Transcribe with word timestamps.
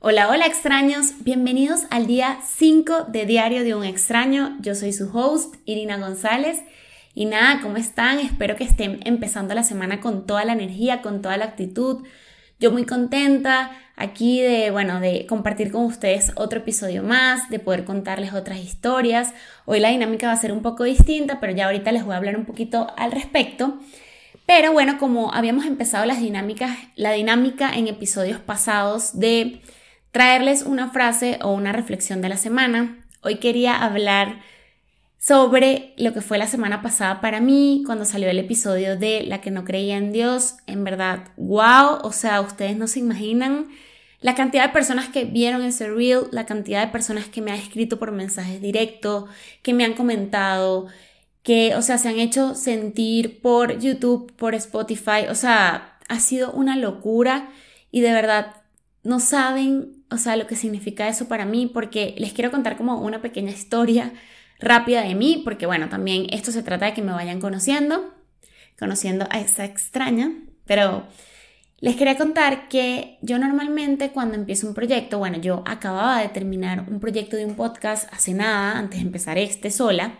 Hola, 0.00 0.28
hola 0.28 0.46
extraños, 0.46 1.24
bienvenidos 1.24 1.80
al 1.90 2.06
día 2.06 2.38
5 2.46 3.06
de 3.08 3.26
Diario 3.26 3.64
de 3.64 3.74
un 3.74 3.82
extraño. 3.82 4.56
Yo 4.60 4.76
soy 4.76 4.92
su 4.92 5.10
host, 5.12 5.56
Irina 5.64 5.96
González. 5.96 6.62
Y 7.16 7.24
nada, 7.24 7.60
¿cómo 7.60 7.78
están? 7.78 8.20
Espero 8.20 8.54
que 8.54 8.62
estén 8.62 9.00
empezando 9.04 9.54
la 9.54 9.64
semana 9.64 9.98
con 9.98 10.24
toda 10.24 10.44
la 10.44 10.52
energía, 10.52 11.02
con 11.02 11.20
toda 11.20 11.36
la 11.36 11.46
actitud. 11.46 12.06
Yo 12.60 12.70
muy 12.70 12.86
contenta 12.86 13.72
aquí 13.96 14.40
de, 14.40 14.70
bueno, 14.70 15.00
de 15.00 15.26
compartir 15.26 15.72
con 15.72 15.84
ustedes 15.84 16.30
otro 16.36 16.60
episodio 16.60 17.02
más, 17.02 17.50
de 17.50 17.58
poder 17.58 17.84
contarles 17.84 18.32
otras 18.34 18.60
historias. 18.60 19.34
Hoy 19.64 19.80
la 19.80 19.88
dinámica 19.88 20.28
va 20.28 20.32
a 20.34 20.36
ser 20.36 20.52
un 20.52 20.62
poco 20.62 20.84
distinta, 20.84 21.40
pero 21.40 21.52
ya 21.52 21.64
ahorita 21.64 21.90
les 21.90 22.04
voy 22.04 22.14
a 22.14 22.18
hablar 22.18 22.36
un 22.36 22.44
poquito 22.44 22.86
al 22.96 23.10
respecto. 23.10 23.80
Pero 24.46 24.72
bueno, 24.72 24.96
como 24.96 25.34
habíamos 25.34 25.66
empezado 25.66 26.06
las 26.06 26.20
dinámicas, 26.20 26.78
la 26.94 27.10
dinámica 27.10 27.74
en 27.74 27.88
episodios 27.88 28.38
pasados 28.38 29.18
de 29.18 29.60
traerles 30.10 30.62
una 30.62 30.90
frase 30.90 31.38
o 31.42 31.52
una 31.52 31.72
reflexión 31.72 32.20
de 32.22 32.28
la 32.28 32.36
semana. 32.36 33.04
Hoy 33.22 33.36
quería 33.36 33.76
hablar 33.76 34.40
sobre 35.18 35.94
lo 35.96 36.12
que 36.12 36.20
fue 36.20 36.38
la 36.38 36.46
semana 36.46 36.80
pasada 36.80 37.20
para 37.20 37.40
mí 37.40 37.82
cuando 37.84 38.04
salió 38.04 38.30
el 38.30 38.38
episodio 38.38 38.96
de 38.96 39.24
La 39.24 39.40
que 39.40 39.50
no 39.50 39.64
creía 39.64 39.96
en 39.96 40.12
Dios. 40.12 40.56
En 40.66 40.84
verdad, 40.84 41.28
wow, 41.36 41.98
o 42.02 42.12
sea, 42.12 42.40
ustedes 42.40 42.76
no 42.76 42.86
se 42.86 43.00
imaginan 43.00 43.68
la 44.20 44.34
cantidad 44.34 44.66
de 44.66 44.72
personas 44.72 45.08
que 45.08 45.24
vieron 45.24 45.62
ese 45.62 45.88
reel, 45.88 46.26
la 46.32 46.46
cantidad 46.46 46.84
de 46.84 46.92
personas 46.92 47.26
que 47.26 47.40
me 47.40 47.52
han 47.52 47.58
escrito 47.58 47.98
por 47.98 48.10
mensajes 48.10 48.60
directos, 48.60 49.28
que 49.62 49.74
me 49.74 49.84
han 49.84 49.94
comentado, 49.94 50.86
que, 51.42 51.76
o 51.76 51.82
sea, 51.82 51.98
se 51.98 52.08
han 52.08 52.18
hecho 52.18 52.54
sentir 52.54 53.40
por 53.40 53.78
YouTube, 53.78 54.32
por 54.34 54.54
Spotify, 54.54 55.26
o 55.30 55.34
sea, 55.34 55.98
ha 56.08 56.20
sido 56.20 56.52
una 56.52 56.76
locura 56.76 57.50
y 57.92 58.00
de 58.00 58.12
verdad 58.12 58.56
no 59.08 59.20
saben 59.20 59.98
o 60.10 60.16
sea, 60.16 60.36
lo 60.36 60.46
que 60.46 60.56
significa 60.56 61.08
eso 61.08 61.28
para 61.28 61.44
mí, 61.44 61.66
porque 61.66 62.14
les 62.18 62.32
quiero 62.32 62.50
contar 62.50 62.76
como 62.76 63.00
una 63.00 63.20
pequeña 63.20 63.50
historia 63.50 64.12
rápida 64.58 65.02
de 65.02 65.14
mí, 65.14 65.42
porque 65.44 65.66
bueno, 65.66 65.88
también 65.88 66.26
esto 66.30 66.50
se 66.50 66.62
trata 66.62 66.86
de 66.86 66.94
que 66.94 67.02
me 67.02 67.12
vayan 67.12 67.40
conociendo, 67.40 68.14
conociendo 68.78 69.26
a 69.30 69.38
esa 69.38 69.64
extraña, 69.64 70.32
pero 70.64 71.04
les 71.80 71.94
quería 71.96 72.16
contar 72.16 72.68
que 72.68 73.18
yo 73.22 73.38
normalmente 73.38 74.10
cuando 74.10 74.34
empiezo 74.34 74.66
un 74.66 74.74
proyecto, 74.74 75.18
bueno, 75.18 75.38
yo 75.38 75.62
acababa 75.66 76.20
de 76.20 76.28
terminar 76.28 76.86
un 76.88 77.00
proyecto 77.00 77.36
de 77.36 77.44
un 77.44 77.54
podcast 77.54 78.12
hace 78.12 78.32
nada, 78.32 78.78
antes 78.78 78.98
de 78.98 79.06
empezar 79.06 79.36
este 79.36 79.70
sola, 79.70 80.18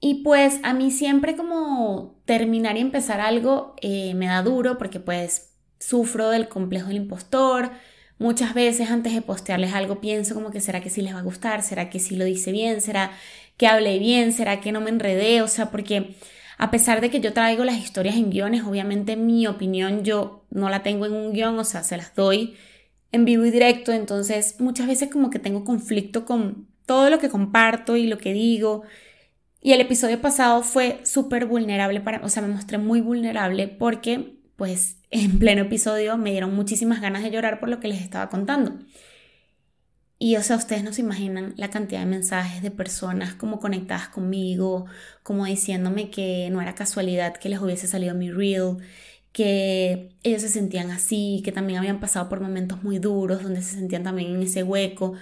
y 0.00 0.22
pues 0.22 0.58
a 0.62 0.72
mí 0.72 0.90
siempre 0.90 1.36
como 1.36 2.22
terminar 2.24 2.78
y 2.78 2.80
empezar 2.80 3.20
algo 3.20 3.74
eh, 3.82 4.14
me 4.14 4.26
da 4.26 4.42
duro 4.42 4.78
porque 4.78 4.98
pues 4.98 5.49
sufro 5.80 6.30
del 6.30 6.48
complejo 6.48 6.88
del 6.88 6.98
impostor, 6.98 7.72
Muchas 8.20 8.52
veces 8.52 8.90
antes 8.90 9.14
de 9.14 9.22
postearles 9.22 9.72
algo 9.72 10.02
pienso 10.02 10.34
como 10.34 10.50
que 10.50 10.60
será 10.60 10.82
que 10.82 10.90
sí 10.90 11.00
les 11.00 11.14
va 11.14 11.20
a 11.20 11.22
gustar, 11.22 11.62
será 11.62 11.88
que 11.88 11.98
sí 11.98 12.16
lo 12.16 12.26
dice 12.26 12.52
bien, 12.52 12.82
será 12.82 13.12
que 13.56 13.66
hable 13.66 13.98
bien, 13.98 14.34
será 14.34 14.60
que 14.60 14.72
no 14.72 14.82
me 14.82 14.90
enredé, 14.90 15.40
o 15.40 15.48
sea, 15.48 15.70
porque 15.70 16.16
a 16.58 16.70
pesar 16.70 17.00
de 17.00 17.08
que 17.08 17.20
yo 17.20 17.32
traigo 17.32 17.64
las 17.64 17.78
historias 17.78 18.16
en 18.16 18.28
guiones, 18.28 18.64
obviamente 18.64 19.16
mi 19.16 19.46
opinión 19.46 20.04
yo 20.04 20.44
no 20.50 20.68
la 20.68 20.82
tengo 20.82 21.06
en 21.06 21.14
un 21.14 21.32
guion, 21.32 21.58
o 21.58 21.64
sea, 21.64 21.82
se 21.82 21.96
las 21.96 22.14
doy 22.14 22.56
en 23.10 23.24
vivo 23.24 23.46
y 23.46 23.50
directo, 23.50 23.90
entonces 23.90 24.60
muchas 24.60 24.86
veces 24.86 25.10
como 25.10 25.30
que 25.30 25.38
tengo 25.38 25.64
conflicto 25.64 26.26
con 26.26 26.68
todo 26.84 27.08
lo 27.08 27.20
que 27.20 27.30
comparto 27.30 27.96
y 27.96 28.06
lo 28.06 28.18
que 28.18 28.34
digo. 28.34 28.82
Y 29.62 29.72
el 29.72 29.80
episodio 29.80 30.20
pasado 30.20 30.62
fue 30.62 31.00
súper 31.04 31.46
vulnerable 31.46 32.02
para, 32.02 32.22
o 32.22 32.28
sea, 32.28 32.42
me 32.42 32.48
mostré 32.48 32.76
muy 32.76 33.00
vulnerable 33.00 33.66
porque 33.68 34.39
pues 34.60 34.98
en 35.10 35.38
pleno 35.38 35.62
episodio 35.62 36.18
me 36.18 36.32
dieron 36.32 36.54
muchísimas 36.54 37.00
ganas 37.00 37.22
de 37.22 37.30
llorar 37.30 37.60
por 37.60 37.70
lo 37.70 37.80
que 37.80 37.88
les 37.88 38.02
estaba 38.02 38.28
contando. 38.28 38.74
Y 40.18 40.36
o 40.36 40.42
sea, 40.42 40.56
ustedes 40.56 40.84
no 40.84 40.92
se 40.92 41.00
imaginan 41.00 41.54
la 41.56 41.70
cantidad 41.70 42.00
de 42.00 42.06
mensajes 42.06 42.62
de 42.62 42.70
personas 42.70 43.32
como 43.34 43.58
conectadas 43.58 44.08
conmigo, 44.08 44.84
como 45.22 45.46
diciéndome 45.46 46.10
que 46.10 46.50
no 46.52 46.60
era 46.60 46.74
casualidad 46.74 47.38
que 47.38 47.48
les 47.48 47.58
hubiese 47.58 47.86
salido 47.86 48.14
mi 48.14 48.30
reel, 48.30 48.76
que 49.32 50.10
ellos 50.22 50.42
se 50.42 50.50
sentían 50.50 50.90
así, 50.90 51.40
que 51.42 51.52
también 51.52 51.78
habían 51.78 51.98
pasado 51.98 52.28
por 52.28 52.40
momentos 52.40 52.82
muy 52.82 52.98
duros 52.98 53.42
donde 53.42 53.62
se 53.62 53.76
sentían 53.76 54.02
también 54.02 54.34
en 54.34 54.42
ese 54.42 54.62
hueco. 54.62 55.14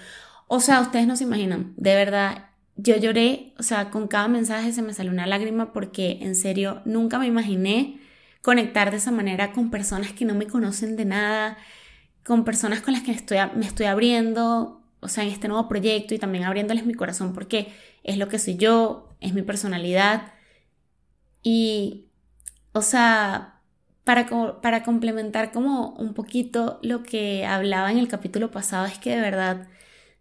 O 0.48 0.58
sea, 0.58 0.80
ustedes 0.80 1.06
no 1.06 1.14
se 1.14 1.24
imaginan, 1.24 1.74
de 1.76 1.94
verdad, 1.94 2.46
yo 2.74 2.96
lloré, 2.96 3.52
o 3.56 3.62
sea, 3.62 3.90
con 3.90 4.08
cada 4.08 4.26
mensaje 4.26 4.72
se 4.72 4.82
me 4.82 4.94
salió 4.94 5.12
una 5.12 5.28
lágrima 5.28 5.72
porque 5.72 6.18
en 6.22 6.34
serio 6.34 6.82
nunca 6.84 7.20
me 7.20 7.26
imaginé 7.28 8.00
conectar 8.42 8.90
de 8.90 8.98
esa 8.98 9.10
manera 9.10 9.52
con 9.52 9.70
personas 9.70 10.12
que 10.12 10.24
no 10.24 10.34
me 10.34 10.46
conocen 10.46 10.96
de 10.96 11.04
nada, 11.04 11.58
con 12.24 12.44
personas 12.44 12.80
con 12.82 12.94
las 12.94 13.02
que 13.02 13.12
estoy, 13.12 13.38
me 13.56 13.66
estoy 13.66 13.86
abriendo, 13.86 14.82
o 15.00 15.08
sea, 15.08 15.24
en 15.24 15.30
este 15.30 15.48
nuevo 15.48 15.68
proyecto 15.68 16.14
y 16.14 16.18
también 16.18 16.44
abriéndoles 16.44 16.86
mi 16.86 16.94
corazón 16.94 17.32
porque 17.32 17.72
es 18.04 18.18
lo 18.18 18.28
que 18.28 18.38
soy 18.38 18.56
yo, 18.56 19.16
es 19.20 19.34
mi 19.34 19.42
personalidad. 19.42 20.32
Y, 21.42 22.06
o 22.72 22.82
sea, 22.82 23.60
para, 24.04 24.26
para 24.60 24.82
complementar 24.82 25.52
como 25.52 25.90
un 25.90 26.14
poquito 26.14 26.78
lo 26.82 27.02
que 27.02 27.46
hablaba 27.46 27.90
en 27.92 27.98
el 27.98 28.08
capítulo 28.08 28.50
pasado, 28.50 28.86
es 28.86 28.98
que 28.98 29.10
de 29.10 29.20
verdad, 29.20 29.68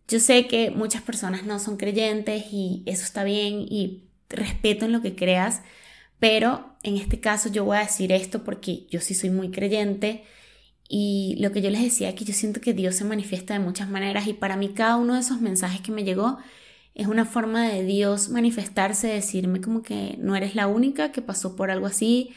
yo 0.08 0.20
sé 0.20 0.48
que 0.48 0.72
muchas 0.72 1.02
personas 1.02 1.44
no 1.44 1.60
son 1.60 1.78
creyentes 1.78 2.46
y 2.52 2.84
eso 2.86 3.04
está 3.04 3.24
bien 3.24 3.62
y 3.62 4.10
respeto 4.30 4.86
en 4.86 4.92
lo 4.92 5.02
que 5.02 5.16
creas, 5.16 5.62
pero 6.20 6.76
en 6.84 6.98
este 6.98 7.20
caso 7.20 7.50
yo 7.50 7.66
voy 7.66 7.78
a 7.78 7.82
decir 7.82 8.12
esto 8.12 8.44
porque 8.44 8.88
yo 8.90 9.02
sí 9.02 9.14
soy 9.14 9.30
muy 9.30 9.52
creyente 9.52 10.24
y 10.90 11.36
lo 11.40 11.52
que 11.52 11.62
yo 11.62 11.70
les 11.70 11.82
decía 11.82 12.16
que 12.16 12.26
yo 12.26 12.34
siento 12.34 12.62
que 12.62 12.74
Dios 12.74 12.96
se 12.96 13.04
manifiesta 13.04 13.54
de 13.54 13.60
muchas 13.60 13.90
maneras 13.90 14.28
y 14.28 14.34
para 14.34 14.56
mí 14.56 14.70
cada 14.70 14.96
uno 14.98 15.16
de 15.16 15.20
esos 15.20 15.42
mensajes 15.42 15.82
que 15.82 15.92
me 15.92 16.04
llegó 16.04 16.38
es 16.96 17.08
una 17.08 17.26
forma 17.26 17.68
de 17.68 17.84
Dios 17.84 18.30
manifestarse, 18.30 19.08
decirme 19.08 19.62
como 19.62 19.84
que 19.84 20.16
no 20.20 20.36
eres 20.36 20.56
la 20.56 20.68
única 20.68 21.12
que 21.12 21.22
pasó 21.22 21.56
por 21.56 21.70
algo 21.70 21.86
así. 21.86 22.34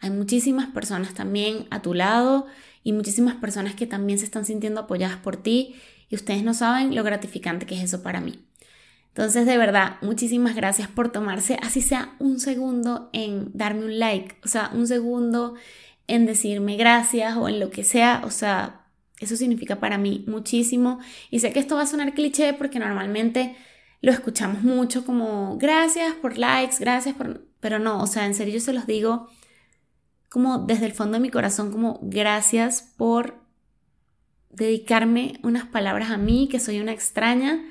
Hay 0.00 0.10
muchísimas 0.10 0.68
personas 0.68 1.12
también 1.12 1.66
a 1.70 1.82
tu 1.82 1.92
lado 1.92 2.46
y 2.82 2.92
muchísimas 2.92 3.34
personas 3.34 3.74
que 3.74 3.86
también 3.86 4.18
se 4.18 4.24
están 4.24 4.46
sintiendo 4.46 4.80
apoyadas 4.80 5.18
por 5.18 5.36
ti 5.36 5.74
y 6.08 6.14
ustedes 6.14 6.42
no 6.42 6.54
saben 6.54 6.94
lo 6.94 7.04
gratificante 7.04 7.66
que 7.66 7.74
es 7.74 7.82
eso 7.82 8.02
para 8.02 8.20
mí. 8.22 8.47
Entonces, 9.18 9.46
de 9.46 9.58
verdad, 9.58 9.96
muchísimas 10.00 10.54
gracias 10.54 10.86
por 10.86 11.10
tomarse, 11.10 11.58
así 11.60 11.80
sea 11.80 12.14
un 12.20 12.38
segundo 12.38 13.10
en 13.12 13.50
darme 13.52 13.84
un 13.84 13.98
like, 13.98 14.36
o 14.44 14.46
sea, 14.46 14.70
un 14.72 14.86
segundo 14.86 15.56
en 16.06 16.24
decirme 16.24 16.76
gracias 16.76 17.36
o 17.36 17.48
en 17.48 17.58
lo 17.58 17.70
que 17.70 17.82
sea, 17.82 18.22
o 18.24 18.30
sea, 18.30 18.86
eso 19.18 19.34
significa 19.34 19.80
para 19.80 19.98
mí 19.98 20.24
muchísimo. 20.28 21.00
Y 21.32 21.40
sé 21.40 21.52
que 21.52 21.58
esto 21.58 21.74
va 21.74 21.82
a 21.82 21.86
sonar 21.86 22.14
cliché 22.14 22.52
porque 22.52 22.78
normalmente 22.78 23.56
lo 24.02 24.12
escuchamos 24.12 24.62
mucho 24.62 25.04
como 25.04 25.58
gracias 25.58 26.14
por 26.14 26.38
likes, 26.38 26.76
gracias 26.78 27.16
por... 27.16 27.44
Pero 27.58 27.80
no, 27.80 28.00
o 28.00 28.06
sea, 28.06 28.24
en 28.24 28.36
serio 28.36 28.54
yo 28.54 28.60
se 28.60 28.72
los 28.72 28.86
digo 28.86 29.28
como 30.28 30.58
desde 30.58 30.86
el 30.86 30.92
fondo 30.92 31.14
de 31.14 31.22
mi 31.22 31.30
corazón, 31.30 31.72
como 31.72 31.98
gracias 32.02 32.82
por 32.96 33.34
dedicarme 34.50 35.40
unas 35.42 35.66
palabras 35.66 36.12
a 36.12 36.18
mí, 36.18 36.48
que 36.48 36.60
soy 36.60 36.78
una 36.78 36.92
extraña 36.92 37.64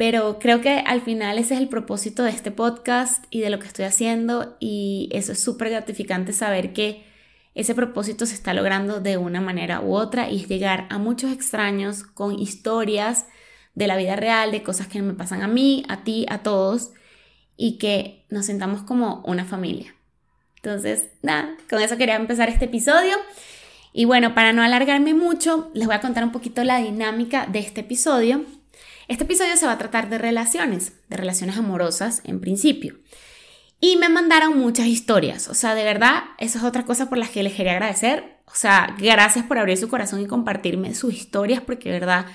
pero 0.00 0.38
creo 0.38 0.62
que 0.62 0.78
al 0.78 1.02
final 1.02 1.36
ese 1.36 1.52
es 1.52 1.60
el 1.60 1.68
propósito 1.68 2.22
de 2.22 2.30
este 2.30 2.50
podcast 2.50 3.22
y 3.28 3.40
de 3.40 3.50
lo 3.50 3.58
que 3.58 3.66
estoy 3.66 3.84
haciendo 3.84 4.56
y 4.58 5.10
eso 5.12 5.32
es 5.32 5.42
súper 5.42 5.68
gratificante 5.68 6.32
saber 6.32 6.72
que 6.72 7.04
ese 7.54 7.74
propósito 7.74 8.24
se 8.24 8.32
está 8.32 8.54
logrando 8.54 9.00
de 9.00 9.18
una 9.18 9.42
manera 9.42 9.82
u 9.82 9.94
otra 9.94 10.30
y 10.30 10.40
es 10.40 10.48
llegar 10.48 10.86
a 10.88 10.96
muchos 10.96 11.30
extraños 11.30 12.02
con 12.02 12.38
historias 12.38 13.26
de 13.74 13.88
la 13.88 13.98
vida 13.98 14.16
real, 14.16 14.52
de 14.52 14.62
cosas 14.62 14.86
que 14.86 15.02
me 15.02 15.12
pasan 15.12 15.42
a 15.42 15.48
mí, 15.48 15.84
a 15.86 16.02
ti, 16.02 16.24
a 16.30 16.38
todos 16.38 16.92
y 17.58 17.76
que 17.76 18.24
nos 18.30 18.46
sentamos 18.46 18.80
como 18.80 19.22
una 19.26 19.44
familia. 19.44 19.94
Entonces, 20.56 21.10
nada, 21.20 21.58
con 21.68 21.82
eso 21.82 21.98
quería 21.98 22.16
empezar 22.16 22.48
este 22.48 22.64
episodio. 22.64 23.16
Y 23.92 24.06
bueno, 24.06 24.34
para 24.34 24.54
no 24.54 24.62
alargarme 24.62 25.12
mucho, 25.12 25.70
les 25.74 25.86
voy 25.86 25.96
a 25.96 26.00
contar 26.00 26.24
un 26.24 26.32
poquito 26.32 26.64
la 26.64 26.78
dinámica 26.78 27.44
de 27.44 27.58
este 27.58 27.82
episodio. 27.82 28.46
Este 29.10 29.24
episodio 29.24 29.56
se 29.56 29.66
va 29.66 29.72
a 29.72 29.78
tratar 29.78 30.08
de 30.08 30.18
relaciones, 30.18 30.92
de 31.08 31.16
relaciones 31.16 31.58
amorosas 31.58 32.22
en 32.24 32.40
principio. 32.40 32.94
Y 33.80 33.96
me 33.96 34.08
mandaron 34.08 34.56
muchas 34.56 34.86
historias, 34.86 35.48
o 35.48 35.54
sea, 35.54 35.74
de 35.74 35.82
verdad, 35.82 36.22
eso 36.38 36.58
es 36.58 36.64
otra 36.64 36.84
cosa 36.84 37.08
por 37.08 37.18
las 37.18 37.30
que 37.30 37.42
les 37.42 37.54
quería 37.54 37.72
agradecer. 37.72 38.36
O 38.46 38.54
sea, 38.54 38.94
gracias 39.00 39.44
por 39.46 39.58
abrir 39.58 39.76
su 39.78 39.88
corazón 39.88 40.20
y 40.20 40.28
compartirme 40.28 40.94
sus 40.94 41.12
historias, 41.12 41.60
porque 41.60 41.90
de 41.90 41.98
verdad, 41.98 42.26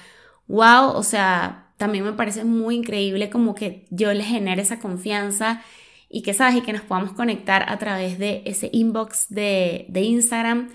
wow, 0.48 0.90
o 0.90 1.04
sea, 1.04 1.72
también 1.78 2.04
me 2.04 2.12
parece 2.12 2.44
muy 2.44 2.76
increíble 2.76 3.30
como 3.30 3.56
que 3.56 3.88
yo 3.90 4.12
les 4.12 4.28
genere 4.28 4.62
esa 4.62 4.82
confianza 4.82 5.64
y 6.10 6.24
que 6.24 6.34
sabes 6.34 6.58
y 6.58 6.62
que 6.62 6.74
nos 6.74 6.82
podamos 6.82 7.14
conectar 7.14 7.70
a 7.70 7.80
través 7.80 8.20
de 8.20 8.42
ese 8.44 8.70
inbox 8.74 9.28
de, 9.30 9.86
de 9.88 10.02
Instagram. 10.02 10.72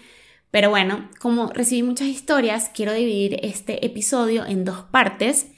Pero 0.50 0.70
bueno, 0.70 1.10
como 1.18 1.48
recibí 1.48 1.82
muchas 1.82 2.08
historias, 2.08 2.70
quiero 2.72 2.94
dividir 2.94 3.38
este 3.42 3.84
episodio 3.84 4.46
en 4.46 4.64
dos 4.64 4.84
partes. 4.90 5.48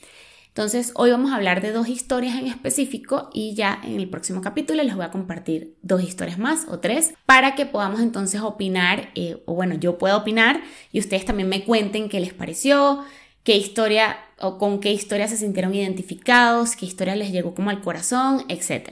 Entonces, 0.53 0.93
hoy 0.97 1.11
vamos 1.11 1.33
a 1.33 1.37
hablar 1.37 1.63
de 1.63 1.73
dos 1.73 1.89
historias 1.89 2.37
en 2.37 2.47
específico 2.47 3.31
y 3.33 3.55
ya 3.55 3.81
en 3.83 3.99
el 3.99 4.11
próximo 4.11 4.43
capítulo 4.43 4.83
les 4.83 4.95
voy 4.95 5.07
a 5.07 5.11
compartir 5.11 5.79
dos 5.81 6.03
historias 6.03 6.39
más 6.39 6.67
o 6.69 6.79
tres 6.79 7.15
para 7.25 7.55
que 7.55 7.65
podamos 7.65 8.01
entonces 8.01 8.43
opinar, 8.43 9.09
eh, 9.15 9.43
o 9.47 9.55
bueno, 9.55 9.77
yo 9.77 9.97
puedo 9.97 10.15
opinar 10.15 10.61
y 10.93 11.01
ustedes 11.01 11.25
también 11.25 11.49
me 11.49 11.65
cuenten 11.65 12.11
qué 12.11 12.21
les 12.21 12.35
pareció, 12.35 13.03
qué 13.45 13.57
historia 13.57 14.19
o 14.41 14.59
con 14.59 14.81
qué 14.81 14.93
historia 14.93 15.27
se 15.27 15.39
sintieron 15.39 15.75
identificados, 15.75 16.77
qué 16.77 16.85
historia 16.85 17.17
les 17.17 17.33
llegó 17.33 17.55
como 17.55 17.71
al 17.71 17.81
corazón, 17.81 18.45
etc. 18.51 18.91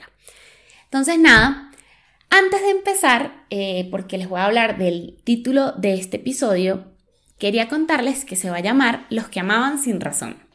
Entonces, 0.85 1.19
nada, 1.19 1.73
antes 2.31 2.63
de 2.63 2.71
empezar, 2.71 3.45
eh, 3.51 3.87
porque 3.91 4.17
les 4.17 4.31
voy 4.31 4.41
a 4.41 4.47
hablar 4.47 4.79
del 4.79 5.19
título 5.25 5.73
de 5.73 5.93
este 5.93 6.17
episodio, 6.17 6.87
quería 7.39 7.69
contarles 7.69 8.25
que 8.25 8.37
se 8.37 8.49
va 8.49 8.57
a 8.57 8.61
llamar 8.61 9.05
Los 9.11 9.29
que 9.29 9.41
amaban 9.41 9.79
sin 9.79 10.01
razón. 10.01 10.50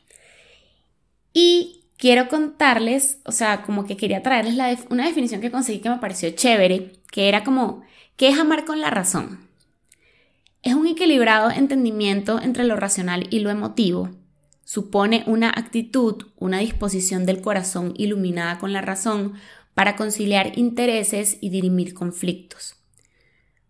Y 1.38 1.84
quiero 1.98 2.30
contarles, 2.30 3.20
o 3.26 3.34
sea, 3.34 3.62
como 3.64 3.86
que 3.86 3.98
quería 3.98 4.24
traerles 4.24 4.80
una 4.90 5.06
definición 5.06 5.42
que 5.42 5.52
conseguí 5.52 5.80
que 5.80 5.90
me 5.90 5.98
pareció 5.98 6.30
chévere, 6.30 6.94
que 7.12 7.28
era 7.28 7.44
como, 7.44 7.84
¿qué 8.16 8.30
es 8.30 8.40
amar 8.40 8.64
con 8.64 8.80
la 8.80 8.90
razón? 8.90 9.46
Es 10.64 10.76
un 10.76 10.88
equilibrado 10.88 11.52
entendimiento 11.52 12.42
entre 12.42 12.64
lo 12.64 12.78
racional 12.78 13.28
y 13.32 13.40
lo 13.40 13.50
emotivo. 13.50 14.12
Supone 14.64 15.26
una 15.28 15.50
actitud, 15.50 16.24
una 16.38 16.60
disposición 16.60 17.26
del 17.26 17.42
corazón 17.42 17.94
iluminada 17.98 18.58
con 18.58 18.72
la 18.72 18.80
razón 18.80 19.34
para 19.74 19.98
conciliar 19.98 20.58
intereses 20.58 21.38
y 21.42 21.50
dirimir 21.50 21.94
conflictos. 21.94 22.78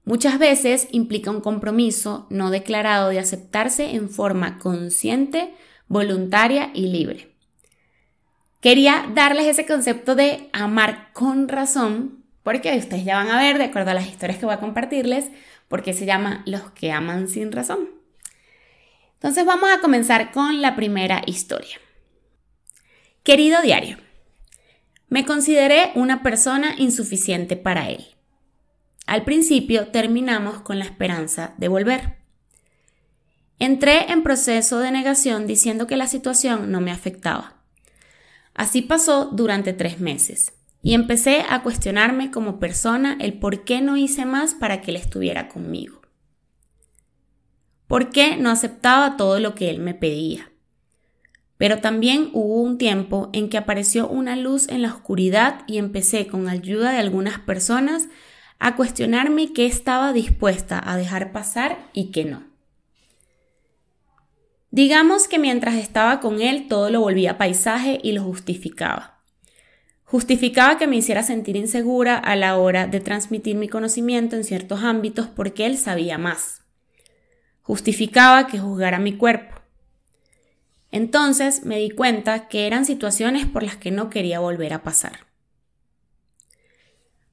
Muchas 0.04 0.38
veces 0.38 0.88
implica 0.92 1.32
un 1.32 1.42
compromiso 1.42 2.28
no 2.30 2.52
declarado 2.52 3.10
de 3.10 3.18
aceptarse 3.18 3.96
en 3.96 4.12
forma 4.12 4.60
consciente, 4.60 5.56
voluntaria 5.88 6.70
y 6.76 6.90
libre. 6.90 7.35
Quería 8.66 9.06
darles 9.14 9.46
ese 9.46 9.68
concepto 9.68 10.16
de 10.16 10.50
amar 10.52 11.14
con 11.14 11.48
razón, 11.50 12.26
porque 12.42 12.76
ustedes 12.76 13.06
ya 13.06 13.18
van 13.18 13.30
a 13.30 13.38
ver, 13.38 13.60
de 13.60 13.66
acuerdo 13.66 13.92
a 13.92 13.94
las 13.94 14.08
historias 14.08 14.40
que 14.40 14.48
voy 14.48 14.56
a 14.56 14.60
compartirles, 14.60 15.30
porque 15.68 15.94
se 15.94 16.08
llama 16.08 16.42
Los 16.48 16.72
que 16.72 16.92
aman 16.92 17.28
sin 17.28 17.52
razón. 17.52 17.88
Entonces 19.14 19.46
vamos 19.46 19.70
a 19.70 19.82
comenzar 19.82 20.32
con 20.32 20.64
la 20.64 20.76
primera 20.76 21.22
historia. 21.28 21.78
Querido 23.22 23.62
diario, 23.62 24.00
me 25.10 25.26
consideré 25.26 25.92
una 25.94 26.24
persona 26.24 26.74
insuficiente 26.76 27.58
para 27.58 27.92
él. 27.92 28.16
Al 29.06 29.26
principio 29.26 29.90
terminamos 29.90 30.62
con 30.62 30.80
la 30.80 30.86
esperanza 30.86 31.54
de 31.60 31.68
volver. 31.68 32.18
Entré 33.60 34.12
en 34.12 34.24
proceso 34.24 34.80
de 34.80 34.90
negación 34.90 35.46
diciendo 35.46 35.86
que 35.86 35.98
la 35.98 36.08
situación 36.08 36.72
no 36.72 36.82
me 36.82 36.90
afectaba. 36.90 37.55
Así 38.56 38.82
pasó 38.82 39.26
durante 39.26 39.74
tres 39.74 40.00
meses 40.00 40.54
y 40.82 40.94
empecé 40.94 41.46
a 41.50 41.62
cuestionarme 41.62 42.32
como 42.32 42.58
persona 42.60 43.18
el 43.20 43.38
por 43.38 43.66
qué 43.66 43.82
no 43.82 43.98
hice 43.98 44.26
más 44.26 44.54
para 44.54 44.82
que 44.82 44.92
él 44.92 44.98
estuviera 44.98 45.50
conmigo. 45.50 46.02
¿Por 47.88 48.10
qué 48.10 48.38
no 48.38 48.50
aceptaba 48.50 49.18
todo 49.18 49.40
lo 49.40 49.56
que 49.56 49.70
él 49.70 49.80
me 49.80 49.94
pedía? 49.94 50.52
Pero 51.58 51.80
también 51.80 52.30
hubo 52.34 52.62
un 52.62 52.78
tiempo 52.78 53.30
en 53.34 53.50
que 53.50 53.58
apareció 53.58 54.08
una 54.08 54.36
luz 54.36 54.70
en 54.70 54.82
la 54.82 54.94
oscuridad 54.94 55.64
y 55.68 55.78
empecé 55.78 56.28
con 56.28 56.48
ayuda 56.48 56.92
de 56.92 57.00
algunas 57.00 57.40
personas 57.40 58.08
a 58.60 58.76
cuestionarme 58.76 59.54
qué 59.54 59.66
estaba 59.66 60.14
dispuesta 60.14 60.82
a 60.84 60.96
dejar 60.98 61.32
pasar 61.32 61.90
y 61.94 62.12
qué 62.12 62.26
no. 62.26 62.55
Digamos 64.76 65.30
que 65.30 65.40
mientras 65.40 65.76
estaba 65.76 66.20
con 66.20 66.42
él 66.42 66.68
todo 66.68 66.90
lo 66.90 67.00
volvía 67.00 67.38
paisaje 67.38 67.98
y 68.04 68.12
lo 68.12 68.24
justificaba. 68.24 69.22
Justificaba 70.04 70.78
que 70.78 70.86
me 70.86 70.98
hiciera 70.98 71.24
sentir 71.24 71.56
insegura 71.56 72.18
a 72.18 72.36
la 72.36 72.58
hora 72.58 72.86
de 72.86 73.00
transmitir 73.00 73.56
mi 73.56 73.70
conocimiento 73.70 74.36
en 74.36 74.44
ciertos 74.44 74.84
ámbitos 74.84 75.28
porque 75.28 75.66
él 75.66 75.78
sabía 75.78 76.18
más. 76.18 76.62
Justificaba 77.62 78.48
que 78.48 78.60
juzgara 78.60 79.00
mi 79.00 79.16
cuerpo. 79.16 79.56
Entonces 80.92 81.64
me 81.64 81.80
di 81.80 81.92
cuenta 81.92 82.50
que 82.50 82.68
eran 82.68 82.86
situaciones 82.86 83.46
por 83.46 83.64
las 83.64 83.78
que 83.78 83.92
no 83.92 84.10
quería 84.10 84.42
volver 84.42 84.74
a 84.74 84.84
pasar. 84.84 85.20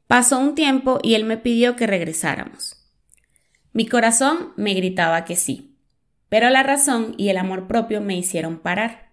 Pasó 0.06 0.38
un 0.38 0.54
tiempo 0.54 1.00
y 1.02 1.14
él 1.14 1.24
me 1.24 1.38
pidió 1.38 1.74
que 1.74 1.88
regresáramos. 1.88 2.76
Mi 3.72 3.88
corazón 3.88 4.52
me 4.56 4.74
gritaba 4.74 5.24
que 5.24 5.34
sí 5.34 5.71
pero 6.32 6.48
la 6.48 6.62
razón 6.62 7.14
y 7.18 7.28
el 7.28 7.36
amor 7.36 7.66
propio 7.66 8.00
me 8.00 8.16
hicieron 8.16 8.56
parar. 8.58 9.10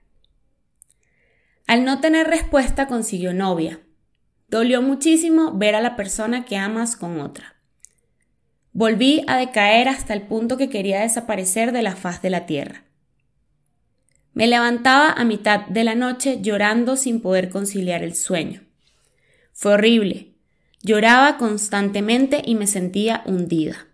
Al 1.67 1.83
no 1.83 1.99
tener 1.99 2.27
respuesta 2.27 2.87
consiguió 2.87 3.33
novia. 3.33 3.81
Dolió 4.47 4.81
muchísimo 4.81 5.51
ver 5.51 5.75
a 5.75 5.81
la 5.81 5.97
persona 5.97 6.45
que 6.45 6.55
amas 6.55 6.95
con 6.95 7.19
otra. 7.19 7.57
Volví 8.71 9.25
a 9.27 9.35
decaer 9.35 9.89
hasta 9.89 10.13
el 10.13 10.21
punto 10.21 10.55
que 10.55 10.69
quería 10.69 11.01
desaparecer 11.01 11.73
de 11.73 11.81
la 11.81 11.97
faz 11.97 12.21
de 12.21 12.29
la 12.29 12.45
tierra. 12.45 12.85
Me 14.31 14.47
levantaba 14.47 15.11
a 15.11 15.25
mitad 15.25 15.67
de 15.67 15.83
la 15.83 15.95
noche 15.95 16.39
llorando 16.41 16.95
sin 16.95 17.19
poder 17.19 17.49
conciliar 17.49 18.01
el 18.01 18.15
sueño. 18.15 18.61
Fue 19.51 19.73
horrible. 19.73 20.35
Lloraba 20.83 21.35
constantemente 21.35 22.41
y 22.45 22.55
me 22.55 22.65
sentía 22.65 23.23
hundida. 23.25 23.88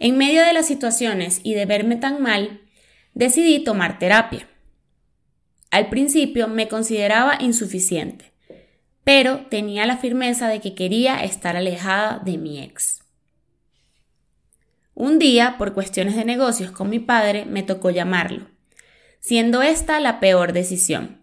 En 0.00 0.16
medio 0.16 0.42
de 0.42 0.54
las 0.54 0.66
situaciones 0.66 1.40
y 1.44 1.52
de 1.52 1.66
verme 1.66 1.96
tan 1.96 2.22
mal, 2.22 2.62
decidí 3.12 3.62
tomar 3.62 3.98
terapia. 3.98 4.48
Al 5.70 5.90
principio 5.90 6.48
me 6.48 6.68
consideraba 6.68 7.36
insuficiente, 7.38 8.32
pero 9.04 9.46
tenía 9.50 9.84
la 9.84 9.98
firmeza 9.98 10.48
de 10.48 10.60
que 10.60 10.74
quería 10.74 11.22
estar 11.22 11.54
alejada 11.54 12.18
de 12.24 12.38
mi 12.38 12.62
ex. 12.62 13.02
Un 14.94 15.18
día, 15.18 15.56
por 15.58 15.74
cuestiones 15.74 16.16
de 16.16 16.24
negocios 16.24 16.70
con 16.70 16.88
mi 16.88 16.98
padre, 16.98 17.44
me 17.44 17.62
tocó 17.62 17.90
llamarlo, 17.90 18.48
siendo 19.20 19.60
esta 19.60 20.00
la 20.00 20.18
peor 20.18 20.54
decisión, 20.54 21.20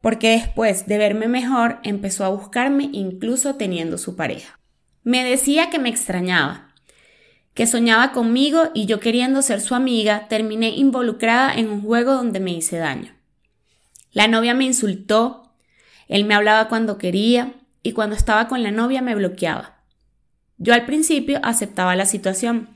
porque 0.00 0.30
después 0.30 0.86
de 0.86 0.98
verme 0.98 1.26
mejor 1.26 1.80
empezó 1.82 2.24
a 2.24 2.28
buscarme 2.28 2.88
incluso 2.92 3.56
teniendo 3.56 3.98
su 3.98 4.14
pareja. 4.14 4.60
Me 5.02 5.24
decía 5.24 5.70
que 5.70 5.80
me 5.80 5.88
extrañaba, 5.88 6.71
que 7.54 7.66
soñaba 7.66 8.12
conmigo 8.12 8.70
y 8.74 8.86
yo 8.86 9.00
queriendo 9.00 9.42
ser 9.42 9.60
su 9.60 9.74
amiga, 9.74 10.26
terminé 10.28 10.70
involucrada 10.70 11.54
en 11.54 11.68
un 11.68 11.82
juego 11.82 12.14
donde 12.14 12.40
me 12.40 12.52
hice 12.52 12.78
daño. 12.78 13.14
La 14.12 14.26
novia 14.28 14.54
me 14.54 14.64
insultó, 14.64 15.52
él 16.08 16.24
me 16.24 16.34
hablaba 16.34 16.68
cuando 16.68 16.98
quería 16.98 17.54
y 17.82 17.92
cuando 17.92 18.16
estaba 18.16 18.48
con 18.48 18.62
la 18.62 18.70
novia 18.70 19.02
me 19.02 19.14
bloqueaba. 19.14 19.82
Yo 20.58 20.74
al 20.74 20.86
principio 20.86 21.40
aceptaba 21.42 21.96
la 21.96 22.06
situación 22.06 22.70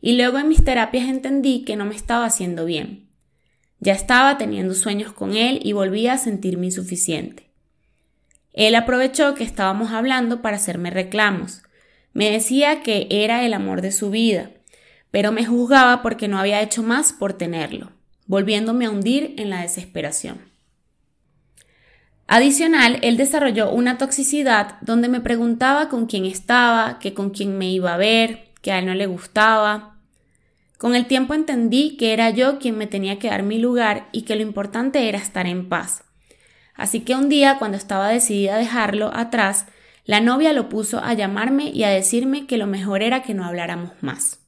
y 0.00 0.16
luego 0.16 0.38
en 0.38 0.48
mis 0.48 0.64
terapias 0.64 1.08
entendí 1.08 1.64
que 1.64 1.76
no 1.76 1.84
me 1.84 1.94
estaba 1.94 2.26
haciendo 2.26 2.64
bien. 2.64 3.08
Ya 3.80 3.92
estaba 3.92 4.38
teniendo 4.38 4.74
sueños 4.74 5.12
con 5.12 5.34
él 5.34 5.60
y 5.62 5.72
volvía 5.72 6.14
a 6.14 6.18
sentirme 6.18 6.66
insuficiente. 6.66 7.48
Él 8.52 8.74
aprovechó 8.74 9.34
que 9.34 9.44
estábamos 9.44 9.92
hablando 9.92 10.42
para 10.42 10.56
hacerme 10.56 10.90
reclamos, 10.90 11.62
me 12.18 12.32
decía 12.32 12.82
que 12.82 13.06
era 13.10 13.44
el 13.44 13.54
amor 13.54 13.80
de 13.80 13.92
su 13.92 14.10
vida, 14.10 14.50
pero 15.12 15.30
me 15.30 15.46
juzgaba 15.46 16.02
porque 16.02 16.26
no 16.26 16.40
había 16.40 16.60
hecho 16.62 16.82
más 16.82 17.12
por 17.12 17.34
tenerlo, 17.34 17.92
volviéndome 18.26 18.86
a 18.86 18.90
hundir 18.90 19.36
en 19.38 19.50
la 19.50 19.62
desesperación. 19.62 20.40
Adicional, 22.26 22.98
él 23.02 23.18
desarrolló 23.18 23.70
una 23.70 23.98
toxicidad 23.98 24.80
donde 24.80 25.06
me 25.08 25.20
preguntaba 25.20 25.88
con 25.88 26.06
quién 26.06 26.24
estaba, 26.24 26.98
que 26.98 27.14
con 27.14 27.30
quién 27.30 27.56
me 27.56 27.70
iba 27.70 27.94
a 27.94 27.98
ver, 27.98 28.48
que 28.62 28.72
a 28.72 28.80
él 28.80 28.86
no 28.86 28.94
le 28.94 29.06
gustaba. 29.06 30.00
Con 30.76 30.96
el 30.96 31.06
tiempo 31.06 31.34
entendí 31.34 31.96
que 31.96 32.12
era 32.12 32.30
yo 32.30 32.58
quien 32.58 32.76
me 32.76 32.88
tenía 32.88 33.20
que 33.20 33.28
dar 33.28 33.44
mi 33.44 33.60
lugar 33.60 34.08
y 34.10 34.22
que 34.22 34.34
lo 34.34 34.42
importante 34.42 35.08
era 35.08 35.18
estar 35.18 35.46
en 35.46 35.68
paz. 35.68 36.02
Así 36.74 36.98
que 37.02 37.14
un 37.14 37.28
día, 37.28 37.60
cuando 37.60 37.76
estaba 37.76 38.08
decidida 38.08 38.56
a 38.56 38.58
dejarlo 38.58 39.12
atrás, 39.14 39.66
la 40.08 40.22
novia 40.22 40.54
lo 40.54 40.70
puso 40.70 41.00
a 41.00 41.12
llamarme 41.12 41.68
y 41.68 41.84
a 41.84 41.90
decirme 41.90 42.46
que 42.46 42.56
lo 42.56 42.66
mejor 42.66 43.02
era 43.02 43.22
que 43.22 43.34
no 43.34 43.44
habláramos 43.44 43.92
más. 44.00 44.40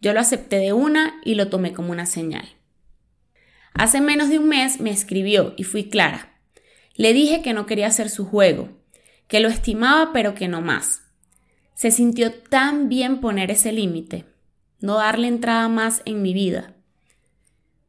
Yo 0.00 0.12
lo 0.12 0.20
acepté 0.20 0.58
de 0.58 0.72
una 0.72 1.20
y 1.24 1.34
lo 1.34 1.48
tomé 1.48 1.72
como 1.72 1.90
una 1.90 2.06
señal. 2.06 2.48
Hace 3.74 4.00
menos 4.00 4.28
de 4.28 4.38
un 4.38 4.48
mes 4.48 4.78
me 4.78 4.92
escribió 4.92 5.54
y 5.56 5.64
fui 5.64 5.88
clara. 5.88 6.38
Le 6.94 7.12
dije 7.12 7.42
que 7.42 7.52
no 7.52 7.66
quería 7.66 7.88
hacer 7.88 8.10
su 8.10 8.24
juego, 8.24 8.68
que 9.26 9.40
lo 9.40 9.48
estimaba 9.48 10.12
pero 10.12 10.36
que 10.36 10.46
no 10.46 10.60
más. 10.60 11.02
Se 11.74 11.90
sintió 11.90 12.32
tan 12.32 12.88
bien 12.88 13.18
poner 13.18 13.50
ese 13.50 13.72
límite, 13.72 14.24
no 14.78 14.98
darle 14.98 15.26
entrada 15.26 15.68
más 15.68 16.00
en 16.04 16.22
mi 16.22 16.32
vida. 16.32 16.76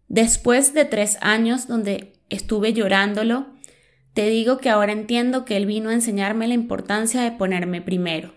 Después 0.07 0.73
de 0.73 0.85
tres 0.85 1.19
años 1.21 1.67
donde 1.67 2.13
estuve 2.29 2.73
llorándolo, 2.73 3.45
te 4.13 4.29
digo 4.29 4.57
que 4.57 4.69
ahora 4.69 4.91
entiendo 4.91 5.45
que 5.45 5.57
Él 5.57 5.65
vino 5.65 5.89
a 5.89 5.93
enseñarme 5.93 6.47
la 6.47 6.53
importancia 6.53 7.21
de 7.21 7.31
ponerme 7.31 7.81
primero. 7.81 8.33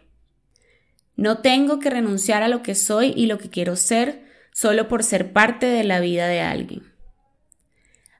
No 1.17 1.39
tengo 1.39 1.79
que 1.79 1.91
renunciar 1.91 2.43
a 2.43 2.49
lo 2.49 2.63
que 2.63 2.75
soy 2.75 3.13
y 3.17 3.27
lo 3.27 3.39
que 3.39 3.51
quiero 3.51 3.77
ser 3.77 4.25
solo 4.53 4.89
por 4.89 5.03
ser 5.03 5.33
parte 5.33 5.67
de 5.67 5.85
la 5.85 6.01
vida 6.01 6.29
de 6.29 6.41
alguien. 6.41 6.93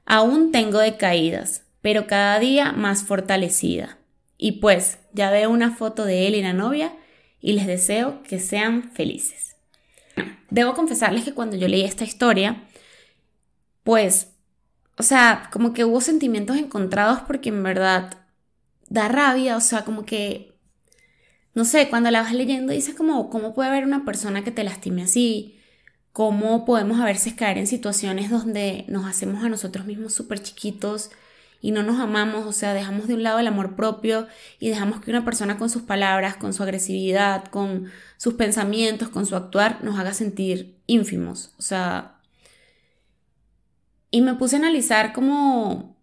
Aún 0.05 0.51
tengo 0.51 0.79
decaídas, 0.79 1.63
pero 1.81 2.07
cada 2.07 2.39
día 2.39 2.71
más 2.73 3.03
fortalecida. 3.03 3.97
Y 4.37 4.53
pues, 4.53 4.99
ya 5.13 5.31
veo 5.31 5.49
una 5.49 5.71
foto 5.71 6.05
de 6.05 6.27
él 6.27 6.35
y 6.35 6.41
la 6.41 6.53
novia 6.53 6.93
y 7.39 7.53
les 7.53 7.67
deseo 7.67 8.21
que 8.23 8.39
sean 8.39 8.91
felices. 8.91 9.55
Debo 10.49 10.73
confesarles 10.73 11.23
que 11.23 11.33
cuando 11.33 11.55
yo 11.55 11.67
leí 11.67 11.83
esta 11.83 12.03
historia, 12.03 12.63
pues, 13.83 14.34
o 14.97 15.03
sea, 15.03 15.49
como 15.51 15.73
que 15.73 15.85
hubo 15.85 16.01
sentimientos 16.01 16.57
encontrados 16.57 17.19
porque 17.27 17.49
en 17.49 17.63
verdad 17.63 18.17
da 18.89 19.07
rabia, 19.07 19.57
o 19.57 19.61
sea, 19.61 19.83
como 19.85 20.05
que, 20.05 20.57
no 21.53 21.65
sé, 21.65 21.89
cuando 21.89 22.11
la 22.11 22.21
vas 22.21 22.33
leyendo 22.33 22.73
dices 22.73 22.95
como, 22.95 23.29
¿cómo 23.29 23.53
puede 23.53 23.69
haber 23.69 23.85
una 23.85 24.05
persona 24.05 24.43
que 24.43 24.51
te 24.51 24.63
lastime 24.63 25.03
así? 25.03 25.59
¿Cómo 26.13 26.65
podemos 26.65 26.99
a 26.99 27.05
veces 27.05 27.33
caer 27.33 27.57
en 27.57 27.67
situaciones 27.67 28.29
donde 28.29 28.85
nos 28.87 29.05
hacemos 29.05 29.43
a 29.43 29.49
nosotros 29.49 29.85
mismos 29.85 30.13
súper 30.13 30.41
chiquitos? 30.41 31.11
y 31.65 31.71
no 31.71 31.81
nos 31.81 31.99
amamos, 31.99 32.45
o 32.45 32.51
sea, 32.51 32.75
dejamos 32.75 33.07
de 33.07 33.15
un 33.15 33.23
lado 33.23 33.39
el 33.39 33.47
amor 33.47 33.75
propio 33.75 34.27
y 34.59 34.69
dejamos 34.69 35.01
que 35.01 35.09
una 35.09 35.25
persona 35.25 35.57
con 35.57 35.71
sus 35.71 35.81
palabras, 35.81 36.35
con 36.37 36.53
su 36.53 36.61
agresividad, 36.61 37.45
con 37.45 37.91
sus 38.17 38.35
pensamientos, 38.35 39.09
con 39.09 39.25
su 39.25 39.35
actuar, 39.35 39.83
nos 39.83 39.97
haga 39.97 40.13
sentir 40.13 40.77
ínfimos. 40.85 41.55
O 41.57 41.63
sea, 41.63 42.14
y 44.15 44.21
me 44.21 44.35
puse 44.35 44.55
a 44.55 44.59
analizar 44.59 45.11
como 45.11 45.97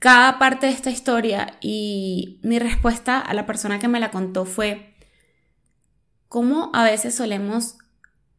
cada 0.00 0.40
parte 0.40 0.66
de 0.66 0.72
esta 0.72 0.90
historia 0.90 1.56
y 1.60 2.40
mi 2.42 2.58
respuesta 2.58 3.20
a 3.20 3.34
la 3.34 3.46
persona 3.46 3.78
que 3.78 3.86
me 3.86 4.00
la 4.00 4.10
contó 4.10 4.44
fue 4.44 4.96
cómo 6.26 6.72
a 6.74 6.82
veces 6.82 7.14
solemos 7.14 7.78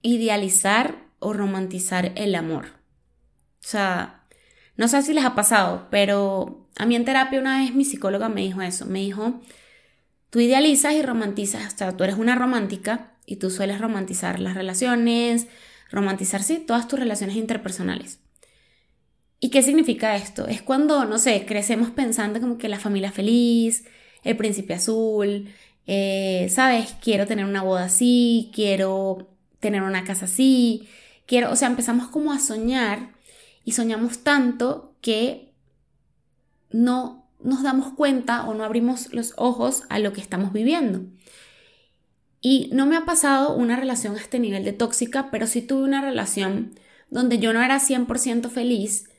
idealizar 0.02 1.06
o 1.20 1.32
romantizar 1.32 2.12
el 2.18 2.36
amor. 2.36 2.66
O 3.64 3.68
sea, 3.70 4.26
no 4.76 4.90
sé 4.90 5.04
si 5.04 5.14
les 5.14 5.24
ha 5.24 5.36
pasado, 5.36 5.88
pero 5.90 6.68
a 6.78 6.86
mí 6.86 6.98
en 6.98 7.06
terapia 7.06 7.40
una 7.40 7.60
vez 7.60 7.74
mi 7.74 7.86
psicóloga 7.86 8.28
me 8.28 8.42
dijo 8.42 8.62
eso. 8.62 8.88
Me 8.88 9.00
dijo, 9.00 9.40
tú 10.32 10.42
idealizas 10.42 10.96
y 10.96 11.02
romantizas, 11.02 11.76
o 11.76 11.78
sea, 11.78 11.96
tú 11.96 12.04
eres 12.04 12.18
una 12.18 12.36
romántica 12.36 13.14
y 13.26 13.38
tú 13.38 13.52
sueles 13.52 13.80
romantizar 13.80 14.38
las 14.42 14.56
relaciones, 14.56 15.48
romantizar, 15.90 16.44
sí, 16.44 16.58
todas 16.58 16.90
tus 16.90 17.00
relaciones 17.00 17.38
interpersonales. 17.38 18.20
¿Y 19.40 19.50
qué 19.50 19.64
significa 19.64 20.16
esto? 20.16 20.48
Es 20.48 20.62
cuando, 20.62 21.06
no 21.06 21.18
sé, 21.18 21.46
crecemos 21.46 21.92
pensando 21.92 22.42
como 22.42 22.58
que 22.58 22.68
la 22.68 22.80
familia 22.80 23.12
feliz, 23.12 23.86
el 24.24 24.36
príncipe 24.36 24.74
azul, 24.74 25.48
eh, 25.88 26.48
¿sabes? 26.50 26.96
Quiero 27.02 27.26
tener 27.26 27.46
una 27.46 27.64
boda 27.64 27.86
así, 27.86 28.52
quiero 28.54 29.30
tener 29.60 29.82
una 29.82 30.04
casa 30.04 30.26
así, 30.26 30.88
quiero, 31.26 31.52
o 31.52 31.56
sea, 31.56 31.70
empezamos 31.70 32.08
como 32.10 32.34
a 32.34 32.40
soñar 32.40 33.14
y 33.64 33.72
soñamos 33.72 34.20
tanto 34.24 34.96
que 35.02 35.54
no 36.72 37.30
nos 37.40 37.64
damos 37.64 37.94
cuenta 37.94 38.44
o 38.44 38.54
no 38.54 38.66
abrimos 38.66 39.14
los 39.14 39.34
ojos 39.38 39.84
a 39.90 40.00
lo 40.00 40.12
que 40.12 40.22
estamos 40.22 40.52
viviendo. 40.52 41.02
Y 42.42 42.70
no 42.74 42.86
me 42.86 42.98
ha 42.98 43.06
pasado 43.06 43.56
una 43.56 43.76
relación 43.76 44.16
a 44.16 44.20
este 44.20 44.40
nivel 44.40 44.64
de 44.66 44.74
tóxica, 44.74 45.30
pero 45.32 45.48
sí 45.48 45.62
tuve 45.62 45.84
una 45.84 46.02
relación 46.02 46.74
donde 47.10 47.40
yo 47.40 47.54
no 47.54 47.62
era 47.62 47.80
100% 47.80 48.50
feliz 48.50 49.10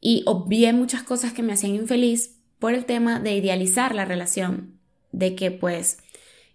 y 0.00 0.22
obvié 0.26 0.72
muchas 0.72 1.02
cosas 1.02 1.32
que 1.32 1.42
me 1.42 1.52
hacían 1.52 1.74
infeliz 1.74 2.36
por 2.58 2.74
el 2.74 2.84
tema 2.84 3.20
de 3.20 3.34
idealizar 3.34 3.94
la 3.94 4.04
relación, 4.04 4.78
de 5.12 5.34
que 5.34 5.50
pues 5.50 5.98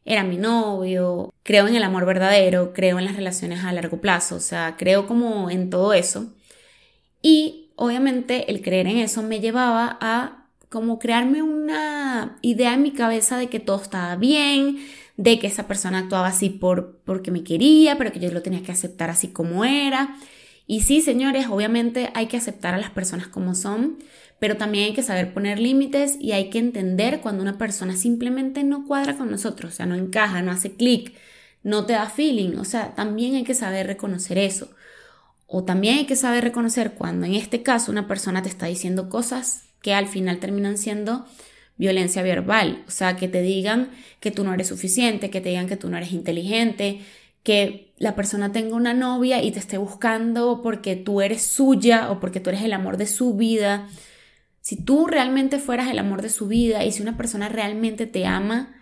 era 0.05 0.23
mi 0.23 0.37
novio, 0.37 1.33
creo 1.43 1.67
en 1.67 1.75
el 1.75 1.83
amor 1.83 2.05
verdadero, 2.05 2.73
creo 2.73 2.97
en 2.99 3.05
las 3.05 3.15
relaciones 3.15 3.63
a 3.63 3.73
largo 3.73 4.01
plazo, 4.01 4.35
o 4.35 4.39
sea, 4.39 4.75
creo 4.77 5.07
como 5.07 5.49
en 5.49 5.69
todo 5.69 5.93
eso. 5.93 6.33
Y 7.21 7.71
obviamente 7.75 8.51
el 8.51 8.61
creer 8.61 8.87
en 8.87 8.97
eso 8.97 9.21
me 9.21 9.39
llevaba 9.39 9.97
a 10.01 10.47
como 10.69 10.99
crearme 10.99 11.41
una 11.41 12.37
idea 12.41 12.73
en 12.73 12.81
mi 12.81 12.91
cabeza 12.91 13.37
de 13.37 13.47
que 13.47 13.59
todo 13.59 13.81
estaba 13.81 14.15
bien, 14.15 14.77
de 15.17 15.37
que 15.37 15.47
esa 15.47 15.67
persona 15.67 15.99
actuaba 15.99 16.27
así 16.27 16.49
por, 16.49 17.01
porque 17.05 17.29
me 17.29 17.43
quería, 17.43 17.97
pero 17.97 18.11
que 18.11 18.19
yo 18.19 18.31
lo 18.31 18.41
tenía 18.41 18.63
que 18.63 18.71
aceptar 18.71 19.09
así 19.09 19.27
como 19.27 19.65
era. 19.65 20.15
Y 20.67 20.81
sí, 20.81 21.01
señores, 21.01 21.47
obviamente 21.49 22.11
hay 22.13 22.27
que 22.27 22.37
aceptar 22.37 22.73
a 22.73 22.77
las 22.77 22.91
personas 22.91 23.27
como 23.27 23.55
son, 23.55 23.97
pero 24.39 24.57
también 24.57 24.85
hay 24.85 24.93
que 24.93 25.03
saber 25.03 25.33
poner 25.33 25.59
límites 25.59 26.17
y 26.19 26.31
hay 26.31 26.49
que 26.49 26.59
entender 26.59 27.21
cuando 27.21 27.43
una 27.43 27.57
persona 27.57 27.95
simplemente 27.95 28.63
no 28.63 28.87
cuadra 28.87 29.17
con 29.17 29.29
nosotros, 29.29 29.73
o 29.73 29.75
sea, 29.75 29.85
no 29.85 29.95
encaja, 29.95 30.41
no 30.41 30.51
hace 30.51 30.73
clic, 30.73 31.13
no 31.63 31.85
te 31.85 31.93
da 31.93 32.09
feeling, 32.09 32.55
o 32.57 32.65
sea, 32.65 32.95
también 32.95 33.35
hay 33.35 33.43
que 33.43 33.53
saber 33.53 33.85
reconocer 33.87 34.37
eso. 34.37 34.71
O 35.45 35.63
también 35.63 35.97
hay 35.97 36.05
que 36.05 36.15
saber 36.15 36.43
reconocer 36.43 36.93
cuando 36.93 37.25
en 37.25 37.35
este 37.35 37.61
caso 37.61 37.91
una 37.91 38.07
persona 38.07 38.41
te 38.41 38.49
está 38.49 38.67
diciendo 38.67 39.09
cosas 39.09 39.65
que 39.81 39.93
al 39.93 40.07
final 40.07 40.39
terminan 40.39 40.77
siendo 40.77 41.25
violencia 41.77 42.23
verbal, 42.23 42.83
o 42.87 42.91
sea, 42.91 43.17
que 43.17 43.27
te 43.27 43.41
digan 43.41 43.91
que 44.19 44.31
tú 44.31 44.43
no 44.43 44.53
eres 44.53 44.67
suficiente, 44.67 45.29
que 45.29 45.41
te 45.41 45.49
digan 45.49 45.67
que 45.67 45.77
tú 45.77 45.89
no 45.89 45.97
eres 45.97 46.13
inteligente, 46.13 47.01
que 47.43 47.93
la 47.97 48.15
persona 48.15 48.51
tenga 48.51 48.75
una 48.75 48.93
novia 48.93 49.43
y 49.43 49.51
te 49.51 49.59
esté 49.59 49.77
buscando 49.77 50.61
porque 50.61 50.95
tú 50.95 51.21
eres 51.21 51.43
suya 51.43 52.11
o 52.11 52.19
porque 52.19 52.39
tú 52.39 52.49
eres 52.49 52.63
el 52.63 52.73
amor 52.73 52.97
de 52.97 53.07
su 53.07 53.35
vida. 53.35 53.87
Si 54.61 54.75
tú 54.75 55.07
realmente 55.07 55.59
fueras 55.59 55.89
el 55.89 55.99
amor 55.99 56.21
de 56.21 56.29
su 56.29 56.47
vida 56.47 56.83
y 56.83 56.91
si 56.91 57.01
una 57.01 57.17
persona 57.17 57.49
realmente 57.49 58.05
te 58.05 58.25
ama, 58.25 58.75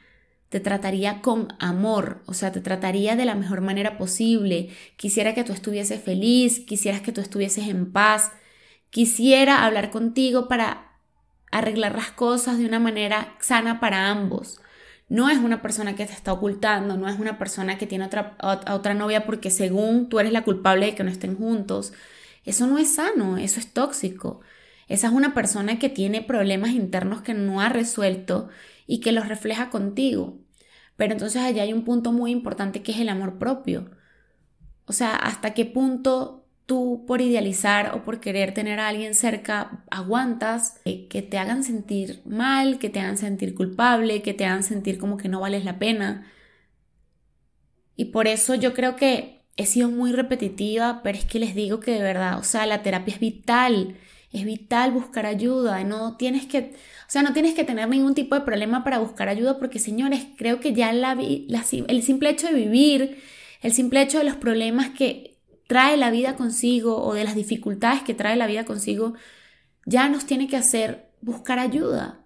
te 0.50 0.60
trataría 0.60 1.22
con 1.22 1.54
amor, 1.60 2.24
o 2.26 2.34
sea, 2.34 2.52
te 2.52 2.60
trataría 2.60 3.16
de 3.16 3.26
la 3.26 3.36
mejor 3.36 3.62
manera 3.62 3.98
posible. 3.98 4.70
Quisiera 4.98 5.34
que 5.34 5.44
tú 5.44 5.54
estuvieses 5.54 6.02
feliz, 6.02 6.60
quisieras 6.66 7.02
que 7.02 7.12
tú 7.12 7.22
estuvieses 7.22 7.68
en 7.68 7.92
paz, 7.92 8.32
quisiera 8.90 9.64
hablar 9.66 9.92
contigo 9.92 10.48
para 10.48 10.98
arreglar 11.52 11.96
las 11.96 12.12
cosas 12.12 12.58
de 12.58 12.66
una 12.66 12.80
manera 12.80 13.36
sana 13.40 13.80
para 13.80 14.10
ambos. 14.10 14.60
No 15.10 15.30
es 15.30 15.40
una 15.40 15.62
persona 15.62 15.96
que 15.96 16.06
te 16.06 16.14
está 16.14 16.34
ocultando, 16.34 16.96
no 16.98 17.08
es 17.10 17.20
una 17.20 17.38
persona 17.40 17.78
que 17.78 17.88
tiene 17.88 18.06
otra, 18.06 18.38
otra 18.42 18.94
novia 18.94 19.26
porque 19.26 19.50
según 19.52 20.08
tú 20.10 20.20
eres 20.20 20.32
la 20.32 20.44
culpable 20.44 20.88
de 20.88 20.96
que 20.96 21.04
no 21.04 21.12
estén 21.12 21.36
juntos. 21.36 21.94
Eso 22.46 22.68
no 22.68 22.78
es 22.78 22.96
sano, 22.96 23.38
eso 23.38 23.60
es 23.60 23.74
tóxico. 23.74 24.42
Esa 24.88 25.08
es 25.08 25.14
una 25.14 25.34
persona 25.34 25.80
que 25.80 25.90
tiene 25.90 26.22
problemas 26.22 26.72
internos 26.72 27.22
que 27.22 27.34
no 27.34 27.62
ha 27.62 27.70
resuelto 27.70 28.50
y 28.88 29.00
que 29.02 29.12
los 29.12 29.28
refleja 29.28 29.70
contigo. 29.70 30.40
Pero 30.98 31.14
entonces 31.14 31.42
allá 31.42 31.64
hay 31.64 31.74
un 31.74 31.86
punto 31.86 32.12
muy 32.12 32.32
importante 32.32 32.84
que 32.84 32.92
es 32.92 33.00
el 33.00 33.10
amor 33.10 33.40
propio. 33.40 33.92
O 34.86 34.94
sea, 34.94 35.16
hasta 35.16 35.54
qué 35.54 35.66
punto 35.66 36.39
tú 36.70 37.04
por 37.06 37.20
idealizar 37.20 37.94
o 37.96 38.04
por 38.06 38.22
querer 38.22 38.54
tener 38.54 38.80
a 38.80 38.88
alguien 38.88 39.14
cerca 39.14 39.84
aguantas 39.92 40.80
que 40.86 41.22
te 41.22 41.38
hagan 41.38 41.66
sentir 41.66 42.22
mal, 42.26 42.80
que 42.80 42.90
te 42.90 43.02
hagan 43.02 43.18
sentir 43.18 43.54
culpable, 43.56 44.22
que 44.22 44.34
te 44.34 44.46
hagan 44.46 44.64
sentir 44.64 44.98
como 44.98 45.18
que 45.18 45.28
no 45.28 45.42
vales 45.42 45.66
la 45.66 45.80
pena. 45.80 46.32
Y 47.98 48.06
por 48.06 48.28
eso 48.28 48.56
yo 48.56 48.74
creo 48.74 48.96
que 48.96 49.42
he 49.58 49.66
sido 49.66 49.90
muy 49.90 50.14
repetitiva, 50.14 51.02
pero 51.04 51.18
es 51.18 51.26
que 51.26 51.40
les 51.40 51.56
digo 51.56 51.82
que 51.82 51.92
de 51.92 52.02
verdad, 52.02 52.40
o 52.40 52.44
sea, 52.44 52.66
la 52.66 52.84
terapia 52.84 53.16
es 53.16 53.20
vital 53.20 53.98
es 54.32 54.46
vital 54.46 54.92
buscar 54.92 55.26
ayuda, 55.26 55.84
no 55.84 56.16
tienes 56.18 56.46
que, 56.46 56.60
o 56.60 57.12
sea, 57.12 57.24
no 57.24 57.34
tienes 57.34 57.56
que 57.56 57.64
tener 57.64 57.88
ningún 57.90 58.14
tipo 58.14 58.36
de 58.36 58.42
problema 58.42 58.84
para 58.84 59.00
buscar 59.00 59.28
ayuda 59.28 59.58
porque, 59.58 59.80
señores, 59.80 60.28
creo 60.38 60.60
que 60.60 60.74
ya 60.74 60.94
la, 60.94 61.14
el 61.14 62.04
simple 62.04 62.30
hecho 62.30 62.48
de 62.48 62.54
vivir, 62.54 63.18
el 63.62 63.74
simple 63.74 64.02
hecho 64.02 64.20
de 64.20 64.26
los 64.26 64.36
problemas 64.36 64.90
que 64.92 65.39
trae 65.70 65.96
la 65.96 66.10
vida 66.10 66.36
consigo 66.36 67.02
o 67.02 67.14
de 67.14 67.24
las 67.24 67.36
dificultades 67.36 68.02
que 68.02 68.16
trae 68.16 68.36
la 68.36 68.48
vida 68.48 68.66
consigo, 68.66 69.14
ya 69.86 70.10
nos 70.10 70.26
tiene 70.26 70.48
que 70.48 70.58
hacer 70.58 71.12
buscar 71.22 71.60
ayuda, 71.60 72.26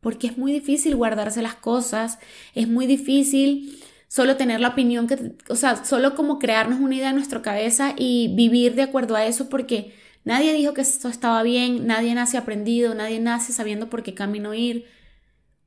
porque 0.00 0.26
es 0.28 0.38
muy 0.38 0.50
difícil 0.50 0.96
guardarse 0.96 1.42
las 1.42 1.54
cosas, 1.54 2.18
es 2.54 2.66
muy 2.66 2.86
difícil 2.86 3.78
solo 4.08 4.36
tener 4.36 4.60
la 4.60 4.68
opinión 4.68 5.06
que, 5.06 5.36
o 5.50 5.56
sea, 5.56 5.84
solo 5.84 6.14
como 6.14 6.38
crearnos 6.38 6.80
una 6.80 6.96
idea 6.96 7.10
en 7.10 7.16
nuestra 7.16 7.42
cabeza 7.42 7.94
y 7.96 8.34
vivir 8.34 8.74
de 8.74 8.82
acuerdo 8.82 9.14
a 9.14 9.26
eso 9.26 9.50
porque 9.50 9.92
Nadie 10.24 10.52
dijo 10.52 10.74
que 10.74 10.82
esto 10.82 11.08
estaba 11.08 11.42
bien, 11.42 11.86
nadie 11.86 12.14
nace 12.14 12.36
aprendido, 12.36 12.94
nadie 12.94 13.20
nace 13.20 13.52
sabiendo 13.52 13.88
por 13.88 14.02
qué 14.02 14.14
camino 14.14 14.52
ir. 14.52 14.86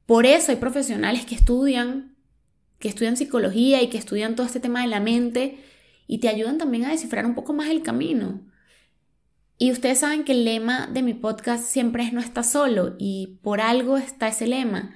Por 0.05 0.25
eso 0.25 0.51
hay 0.51 0.57
profesionales 0.57 1.25
que 1.25 1.35
estudian, 1.35 2.15
que 2.79 2.89
estudian 2.89 3.17
psicología 3.17 3.81
y 3.81 3.89
que 3.89 3.97
estudian 3.97 4.35
todo 4.35 4.45
este 4.45 4.59
tema 4.59 4.81
de 4.81 4.87
la 4.89 4.99
mente 4.99 5.57
y 6.07 6.19
te 6.19 6.29
ayudan 6.29 6.57
también 6.57 6.85
a 6.85 6.91
descifrar 6.91 7.25
un 7.25 7.35
poco 7.35 7.53
más 7.53 7.69
el 7.69 7.81
camino. 7.81 8.41
Y 9.57 9.71
ustedes 9.71 9.99
saben 9.99 10.23
que 10.23 10.33
el 10.33 10.45
lema 10.45 10.87
de 10.87 11.01
mi 11.01 11.13
podcast 11.13 11.63
siempre 11.63 12.03
es 12.03 12.11
no 12.11 12.19
está 12.19 12.43
solo 12.43 12.95
y 12.99 13.39
por 13.41 13.61
algo 13.61 13.97
está 13.97 14.27
ese 14.27 14.47
lema. 14.47 14.95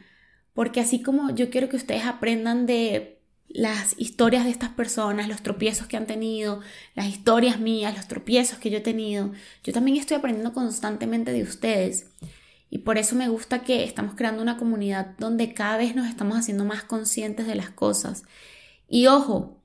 Porque 0.53 0.79
así 0.79 1.01
como 1.01 1.29
yo 1.29 1.49
quiero 1.49 1.69
que 1.69 1.75
ustedes 1.75 2.05
aprendan 2.05 2.65
de 2.65 3.21
las 3.47 3.95
historias 3.97 4.43
de 4.43 4.51
estas 4.51 4.71
personas, 4.71 5.29
los 5.29 5.41
tropiezos 5.41 5.87
que 5.87 5.97
han 5.97 6.07
tenido, 6.07 6.61
las 6.95 7.07
historias 7.07 7.59
mías, 7.59 7.95
los 7.95 8.07
tropiezos 8.07 8.59
que 8.59 8.69
yo 8.69 8.79
he 8.79 8.81
tenido. 8.81 9.31
Yo 9.63 9.73
también 9.73 9.97
estoy 9.97 10.17
aprendiendo 10.17 10.53
constantemente 10.53 11.31
de 11.31 11.43
ustedes. 11.43 12.11
Y 12.69 12.79
por 12.79 12.97
eso 12.97 13.15
me 13.15 13.29
gusta 13.29 13.63
que 13.63 13.83
estamos 13.83 14.15
creando 14.15 14.41
una 14.41 14.57
comunidad 14.57 15.15
donde 15.17 15.53
cada 15.53 15.77
vez 15.77 15.95
nos 15.95 16.07
estamos 16.07 16.37
haciendo 16.37 16.65
más 16.65 16.83
conscientes 16.83 17.47
de 17.47 17.55
las 17.55 17.69
cosas. 17.69 18.23
Y 18.89 19.07
ojo, 19.07 19.56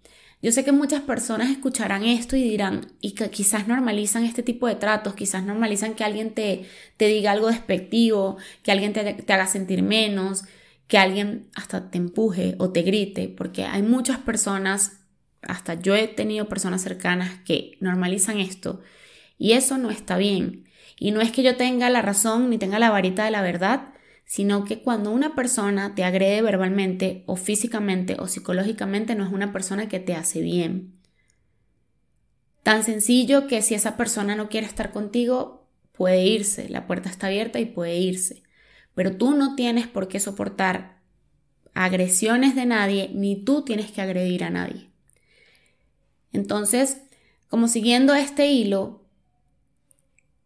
Yo 0.42 0.50
sé 0.50 0.64
que 0.64 0.72
muchas 0.72 1.02
personas 1.02 1.50
escucharán 1.50 2.04
esto 2.04 2.36
y 2.36 2.42
dirán, 2.42 2.92
y 3.00 3.12
que 3.12 3.30
quizás 3.30 3.68
normalizan 3.68 4.24
este 4.24 4.42
tipo 4.42 4.66
de 4.66 4.74
tratos, 4.74 5.14
quizás 5.14 5.44
normalizan 5.44 5.94
que 5.94 6.02
alguien 6.04 6.34
te, 6.34 6.68
te 6.96 7.06
diga 7.06 7.30
algo 7.30 7.46
despectivo, 7.46 8.36
que 8.64 8.72
alguien 8.72 8.92
te, 8.92 9.14
te 9.14 9.32
haga 9.32 9.46
sentir 9.46 9.82
menos, 9.82 10.44
que 10.88 10.98
alguien 10.98 11.48
hasta 11.54 11.90
te 11.90 11.98
empuje 11.98 12.56
o 12.58 12.70
te 12.70 12.82
grite, 12.82 13.28
porque 13.28 13.64
hay 13.64 13.82
muchas 13.82 14.18
personas, 14.18 15.00
hasta 15.42 15.74
yo 15.74 15.94
he 15.94 16.08
tenido 16.08 16.48
personas 16.48 16.82
cercanas 16.82 17.40
que 17.44 17.78
normalizan 17.80 18.40
esto 18.40 18.80
y 19.38 19.52
eso 19.52 19.78
no 19.78 19.90
está 19.90 20.16
bien. 20.16 20.68
Y 20.98 21.12
no 21.12 21.20
es 21.20 21.32
que 21.32 21.42
yo 21.42 21.56
tenga 21.56 21.88
la 21.90 22.02
razón 22.02 22.50
ni 22.50 22.58
tenga 22.58 22.78
la 22.78 22.90
varita 22.90 23.24
de 23.24 23.30
la 23.30 23.42
verdad, 23.42 23.91
sino 24.24 24.64
que 24.64 24.82
cuando 24.82 25.10
una 25.10 25.34
persona 25.34 25.94
te 25.94 26.04
agrede 26.04 26.42
verbalmente 26.42 27.22
o 27.26 27.36
físicamente 27.36 28.16
o 28.18 28.28
psicológicamente 28.28 29.14
no 29.14 29.24
es 29.24 29.32
una 29.32 29.52
persona 29.52 29.88
que 29.88 30.00
te 30.00 30.14
hace 30.14 30.40
bien. 30.40 30.94
Tan 32.62 32.84
sencillo 32.84 33.46
que 33.46 33.60
si 33.62 33.74
esa 33.74 33.96
persona 33.96 34.36
no 34.36 34.48
quiere 34.48 34.66
estar 34.66 34.92
contigo, 34.92 35.68
puede 35.92 36.24
irse, 36.24 36.68
la 36.68 36.86
puerta 36.86 37.10
está 37.10 37.26
abierta 37.26 37.60
y 37.60 37.66
puede 37.66 37.98
irse. 37.98 38.42
Pero 38.94 39.16
tú 39.16 39.34
no 39.34 39.54
tienes 39.54 39.86
por 39.86 40.08
qué 40.08 40.20
soportar 40.20 41.00
agresiones 41.74 42.54
de 42.54 42.66
nadie, 42.66 43.10
ni 43.14 43.42
tú 43.44 43.64
tienes 43.64 43.90
que 43.90 44.02
agredir 44.02 44.44
a 44.44 44.50
nadie. 44.50 44.90
Entonces, 46.32 47.02
como 47.48 47.68
siguiendo 47.68 48.14
este 48.14 48.46
hilo, 48.50 49.01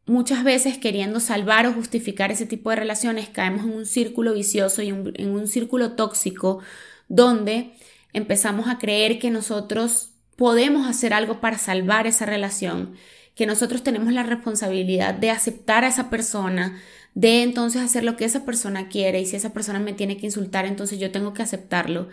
muchas 0.06 0.44
veces 0.44 0.78
queriendo 0.78 1.20
salvar 1.20 1.66
o 1.66 1.72
justificar 1.72 2.30
ese 2.30 2.46
tipo 2.46 2.70
de 2.70 2.76
relaciones 2.76 3.28
caemos 3.28 3.64
en 3.64 3.72
un 3.72 3.86
círculo 3.86 4.32
vicioso 4.32 4.82
y 4.82 4.88
en 4.88 5.30
un 5.30 5.48
círculo 5.48 5.92
tóxico 5.92 6.60
donde 7.08 7.72
empezamos 8.12 8.68
a 8.68 8.78
creer 8.78 9.18
que 9.18 9.30
nosotros 9.30 10.10
podemos 10.36 10.88
hacer 10.88 11.12
algo 11.12 11.40
para 11.40 11.58
salvar 11.58 12.06
esa 12.06 12.26
relación, 12.26 12.94
que 13.34 13.46
nosotros 13.46 13.82
tenemos 13.82 14.12
la 14.12 14.22
responsabilidad 14.22 15.14
de 15.14 15.30
aceptar 15.30 15.84
a 15.84 15.88
esa 15.88 16.08
persona, 16.08 16.80
de 17.14 17.42
entonces 17.42 17.82
hacer 17.82 18.04
lo 18.04 18.16
que 18.16 18.26
esa 18.26 18.44
persona 18.44 18.88
quiere 18.88 19.20
y 19.20 19.26
si 19.26 19.36
esa 19.36 19.52
persona 19.52 19.80
me 19.80 19.92
tiene 19.92 20.16
que 20.16 20.26
insultar, 20.26 20.66
entonces 20.66 20.98
yo 20.98 21.10
tengo 21.10 21.34
que 21.34 21.42
aceptarlo. 21.42 22.08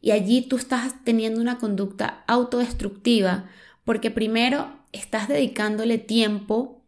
Y 0.00 0.12
allí 0.12 0.42
tú 0.42 0.56
estás 0.56 0.94
teniendo 1.04 1.40
una 1.40 1.58
conducta 1.58 2.24
autodestructiva 2.26 3.48
porque 3.84 4.10
primero 4.10 4.72
estás 4.92 5.28
dedicándole 5.28 5.98
tiempo 5.98 6.83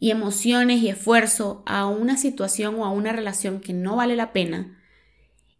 y 0.00 0.10
emociones 0.10 0.82
y 0.82 0.88
esfuerzo 0.88 1.62
a 1.66 1.86
una 1.86 2.16
situación 2.16 2.74
o 2.76 2.84
a 2.86 2.90
una 2.90 3.12
relación 3.12 3.60
que 3.60 3.74
no 3.74 3.96
vale 3.96 4.16
la 4.16 4.32
pena. 4.32 4.78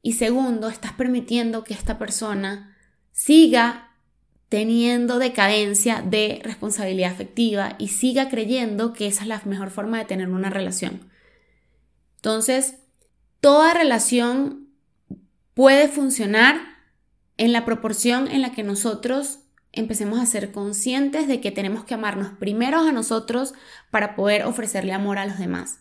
Y 0.03 0.15
segundo, 0.15 0.69
estás 0.69 0.95
permitiendo 0.95 1.63
que 1.63 1.75
esta 1.75 1.99
persona 1.99 2.77
siga 3.13 3.91
teniendo 4.49 5.19
decadencia 5.19 6.03
de 6.03 6.41
responsabilidad 6.43 7.13
afectiva 7.13 7.77
y 7.79 7.89
siga 7.89 8.31
creyendo 8.31 8.95
que 8.95 9.07
esa 9.07 9.23
es 9.23 9.29
la 9.29 9.43
mejor 9.45 9.71
forma 9.71 9.99
de 9.99 10.07
tener 10.07 10.29
una 10.31 10.49
relación. 10.49 11.11
Entonces, 12.17 12.77
toda 13.41 13.75
relación 13.75 14.71
puede 15.53 15.87
funcionar 15.87 16.61
en 17.37 17.53
la 17.53 17.67
proporción 17.67 18.27
en 18.27 18.41
la 18.41 18.53
que 18.53 18.63
nosotros 18.63 19.41
empecemos 19.73 20.19
a 20.19 20.27
ser 20.27 20.53
conscientes 20.53 21.29
de 21.29 21.41
que 21.41 21.51
tenemos 21.51 21.85
que 21.85 21.95
amarnos 21.95 22.33
primero 22.39 22.81
a 22.81 22.93
nosotros 22.93 23.55
para 23.91 24.17
poder 24.17 24.45
ofrecerle 24.45 24.93
amor 24.93 25.19
a 25.19 25.27
los 25.27 25.39
demás. 25.39 25.81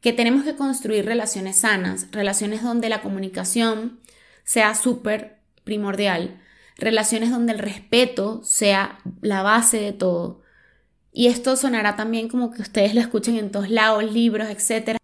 Que 0.00 0.12
tenemos 0.12 0.44
que 0.44 0.56
construir 0.56 1.04
relaciones 1.04 1.58
sanas, 1.58 2.08
relaciones 2.10 2.62
donde 2.62 2.88
la 2.88 3.02
comunicación 3.02 4.00
sea 4.44 4.74
súper 4.74 5.40
primordial, 5.62 6.40
relaciones 6.76 7.30
donde 7.30 7.52
el 7.52 7.58
respeto 7.58 8.42
sea 8.42 8.98
la 9.20 9.42
base 9.42 9.78
de 9.78 9.92
todo. 9.92 10.42
Y 11.12 11.26
esto 11.26 11.56
sonará 11.56 11.96
también 11.96 12.28
como 12.28 12.50
que 12.50 12.62
ustedes 12.62 12.94
lo 12.94 13.00
escuchen 13.00 13.36
en 13.36 13.50
todos 13.50 13.68
lados, 13.68 14.10
libros, 14.10 14.48
etcétera, 14.48 14.98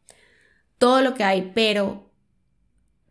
todo 0.78 1.02
lo 1.02 1.14
que 1.14 1.24
hay, 1.24 1.52
pero 1.54 2.10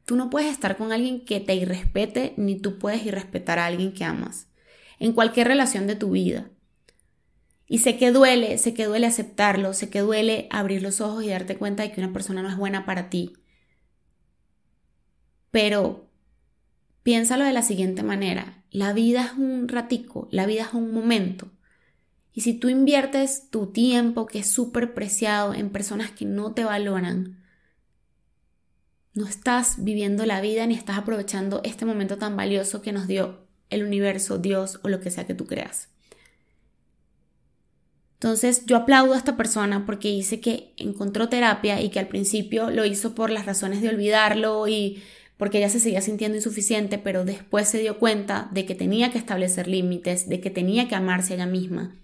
tú 0.06 0.16
no 0.16 0.30
puedes 0.30 0.52
estar 0.52 0.78
con 0.78 0.92
alguien 0.92 1.24
que 1.24 1.40
te 1.40 1.56
irrespete, 1.56 2.34
ni 2.38 2.56
tú 2.56 2.80
puedes 2.80 3.06
irrespetar 3.06 3.60
a 3.60 3.66
alguien 3.66 3.94
que 3.94 4.04
amas 4.04 4.48
en 5.00 5.14
cualquier 5.14 5.48
relación 5.48 5.88
de 5.88 5.96
tu 5.96 6.12
vida. 6.12 6.50
Y 7.68 7.80
sé 7.80 7.98
que 7.98 8.12
duele, 8.12 8.58
sé 8.58 8.74
que 8.74 8.86
duele 8.86 9.08
aceptarlo, 9.08 9.74
sé 9.74 9.90
que 9.90 10.02
duele 10.02 10.48
abrir 10.52 10.84
los 10.84 11.02
ojos 11.02 11.24
y 11.24 11.30
darte 11.30 11.58
cuenta 11.58 11.84
de 11.84 11.92
que 11.92 12.02
una 12.02 12.14
persona 12.14 12.44
no 12.44 12.50
es 12.50 12.58
buena 12.58 12.86
para 12.86 13.10
ti. 13.10 13.34
Pero 15.50 16.10
piénsalo 17.02 17.44
de 17.44 17.54
la 17.54 17.64
siguiente 17.64 18.04
manera, 18.04 18.64
la 18.70 18.94
vida 18.94 19.26
es 19.26 19.34
un 19.34 19.68
ratico, 19.68 20.28
la 20.32 20.46
vida 20.46 20.64
es 20.64 20.74
un 20.74 20.92
momento. 20.92 21.52
Y 22.34 22.42
si 22.42 22.54
tú 22.54 22.70
inviertes 22.70 23.50
tu 23.50 23.68
tiempo, 23.68 24.28
que 24.28 24.40
es 24.40 24.52
súper 24.52 24.94
preciado, 24.94 25.54
en 25.54 25.70
personas 25.70 26.12
que 26.12 26.26
no 26.26 26.54
te 26.54 26.66
valoran, 26.66 27.42
no 29.14 29.26
estás 29.26 29.84
viviendo 29.84 30.26
la 30.26 30.42
vida 30.42 30.68
ni 30.68 30.76
estás 30.76 30.98
aprovechando 30.98 31.62
este 31.64 31.86
momento 31.86 32.18
tan 32.18 32.36
valioso 32.36 32.82
que 32.82 32.92
nos 32.92 33.08
dio 33.08 33.45
el 33.70 33.84
universo, 33.84 34.38
Dios 34.38 34.80
o 34.84 34.90
lo 34.90 35.00
que 35.00 35.12
sea 35.12 35.26
que 35.26 35.34
tú 35.34 35.46
creas. 35.46 35.90
Entonces 38.16 38.66
yo 38.66 38.78
aplaudo 38.78 39.14
a 39.14 39.18
esta 39.18 39.38
persona 39.38 39.86
porque 39.86 40.08
dice 40.08 40.40
que 40.40 40.74
encontró 40.78 41.30
terapia 41.30 41.82
y 41.82 41.90
que 41.90 42.00
al 42.00 42.08
principio 42.08 42.72
lo 42.72 42.86
hizo 42.86 43.14
por 43.14 43.30
las 43.30 43.46
razones 43.46 43.82
de 43.82 43.90
olvidarlo 43.90 44.68
y 44.68 45.04
porque 45.38 45.58
ella 45.58 45.70
se 45.70 45.80
seguía 45.80 46.02
sintiendo 46.02 46.38
insuficiente, 46.38 46.98
pero 46.98 47.26
después 47.26 47.68
se 47.68 47.80
dio 47.80 48.00
cuenta 48.00 48.50
de 48.54 48.66
que 48.66 48.74
tenía 48.74 49.12
que 49.12 49.18
establecer 49.18 49.68
límites, 49.68 50.30
de 50.30 50.40
que 50.40 50.50
tenía 50.50 50.88
que 50.88 50.96
amarse 50.96 51.34
a 51.34 51.36
ella 51.36 51.46
misma. 51.46 51.96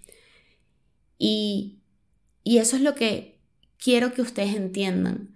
Y, 1.18 1.78
y 2.44 2.58
eso 2.58 2.76
es 2.76 2.82
lo 2.82 2.94
que 2.94 3.38
quiero 3.78 4.12
que 4.12 4.22
ustedes 4.22 4.54
entiendan. 4.54 5.34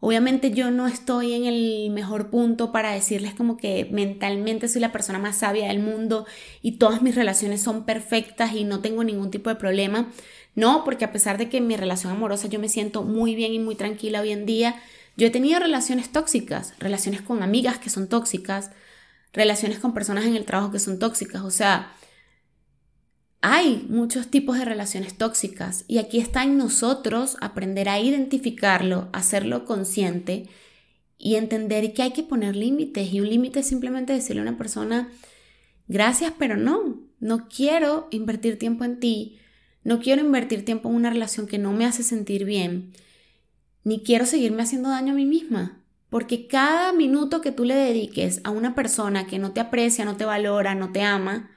Obviamente 0.00 0.50
yo 0.50 0.70
no 0.70 0.86
estoy 0.86 1.34
en 1.34 1.44
el 1.44 1.90
mejor 1.90 2.30
punto 2.30 2.72
para 2.72 2.92
decirles 2.92 3.34
como 3.34 3.58
que 3.58 3.86
mentalmente 3.90 4.66
soy 4.66 4.80
la 4.80 4.92
persona 4.92 5.18
más 5.18 5.36
sabia 5.36 5.68
del 5.68 5.80
mundo 5.80 6.26
y 6.62 6.72
todas 6.72 7.02
mis 7.02 7.14
relaciones 7.14 7.62
son 7.62 7.84
perfectas 7.84 8.54
y 8.54 8.64
no 8.64 8.80
tengo 8.80 9.04
ningún 9.04 9.30
tipo 9.30 9.50
de 9.50 9.56
problema. 9.56 10.10
No, 10.54 10.84
porque 10.84 11.04
a 11.04 11.12
pesar 11.12 11.36
de 11.36 11.50
que 11.50 11.58
en 11.58 11.66
mi 11.66 11.76
relación 11.76 12.12
amorosa 12.12 12.48
yo 12.48 12.58
me 12.58 12.70
siento 12.70 13.02
muy 13.02 13.34
bien 13.34 13.52
y 13.52 13.58
muy 13.58 13.74
tranquila 13.74 14.22
hoy 14.22 14.32
en 14.32 14.46
día, 14.46 14.80
yo 15.16 15.26
he 15.26 15.30
tenido 15.30 15.60
relaciones 15.60 16.10
tóxicas, 16.10 16.74
relaciones 16.78 17.20
con 17.20 17.42
amigas 17.42 17.78
que 17.78 17.90
son 17.90 18.08
tóxicas, 18.08 18.70
relaciones 19.34 19.78
con 19.78 19.92
personas 19.92 20.24
en 20.24 20.34
el 20.34 20.46
trabajo 20.46 20.72
que 20.72 20.78
son 20.78 20.98
tóxicas. 20.98 21.42
O 21.42 21.50
sea, 21.50 21.92
hay 23.42 23.86
muchos 23.88 24.28
tipos 24.28 24.58
de 24.58 24.64
relaciones 24.64 25.14
tóxicas 25.16 25.84
y 25.88 25.98
aquí 25.98 26.18
está 26.18 26.44
en 26.44 26.58
nosotros 26.58 27.36
aprender 27.40 27.88
a 27.88 27.98
identificarlo, 27.98 29.08
hacerlo 29.12 29.64
consciente 29.64 30.48
y 31.16 31.36
entender 31.36 31.94
que 31.94 32.02
hay 32.02 32.12
que 32.12 32.22
poner 32.22 32.54
límites 32.54 33.12
y 33.12 33.20
un 33.20 33.28
límite 33.28 33.60
es 33.60 33.66
simplemente 33.66 34.12
decirle 34.12 34.40
a 34.40 34.44
una 34.48 34.58
persona, 34.58 35.10
gracias, 35.88 36.34
pero 36.38 36.56
no, 36.56 37.00
no 37.18 37.48
quiero 37.48 38.08
invertir 38.10 38.58
tiempo 38.58 38.84
en 38.84 39.00
ti, 39.00 39.38
no 39.84 40.00
quiero 40.00 40.22
invertir 40.22 40.64
tiempo 40.64 40.90
en 40.90 40.96
una 40.96 41.10
relación 41.10 41.46
que 41.46 41.58
no 41.58 41.72
me 41.72 41.86
hace 41.86 42.02
sentir 42.02 42.44
bien, 42.44 42.92
ni 43.84 44.02
quiero 44.02 44.26
seguirme 44.26 44.62
haciendo 44.62 44.90
daño 44.90 45.12
a 45.12 45.16
mí 45.16 45.24
misma. 45.24 45.78
Porque 46.10 46.48
cada 46.48 46.92
minuto 46.92 47.40
que 47.40 47.52
tú 47.52 47.64
le 47.64 47.76
dediques 47.76 48.40
a 48.42 48.50
una 48.50 48.74
persona 48.74 49.28
que 49.28 49.38
no 49.38 49.52
te 49.52 49.60
aprecia, 49.60 50.04
no 50.04 50.16
te 50.16 50.24
valora, 50.24 50.74
no 50.74 50.90
te 50.90 51.02
ama, 51.02 51.50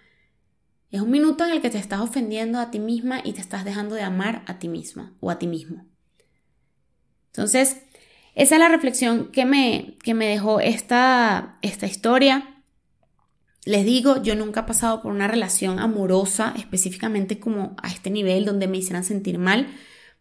es 0.94 1.02
un 1.02 1.10
minuto 1.10 1.44
en 1.44 1.52
el 1.52 1.62
que 1.62 1.72
te 1.72 1.80
estás 1.80 2.02
ofendiendo 2.02 2.60
a 2.60 2.70
ti 2.70 2.78
misma 2.78 3.20
y 3.24 3.34
te 3.34 3.42
estás 3.42 3.66
dejando 3.66 3.96
de 3.96 4.04
amar 4.04 4.44
a 4.46 4.60
ti 4.60 4.68
misma 4.68 5.14
o 5.22 5.32
a 5.32 5.40
ti 5.40 5.48
mismo. 5.48 5.88
Entonces, 7.32 7.82
esa 8.36 8.56
es 8.56 8.60
la 8.60 8.70
reflexión 8.70 9.32
que 9.32 9.44
me, 9.44 9.98
que 10.04 10.14
me 10.14 10.28
dejó 10.28 10.60
esta, 10.60 11.58
esta 11.64 11.88
historia. 11.88 12.62
Les 13.66 13.84
digo, 13.86 14.22
yo 14.22 14.36
nunca 14.36 14.60
he 14.60 14.64
pasado 14.66 15.02
por 15.02 15.12
una 15.12 15.28
relación 15.28 15.80
amorosa, 15.80 16.54
específicamente 16.58 17.40
como 17.40 17.76
a 17.82 17.88
este 17.88 18.12
nivel 18.12 18.46
donde 18.46 18.68
me 18.68 18.78
hicieran 18.78 19.04
sentir 19.04 19.40
mal, 19.40 19.66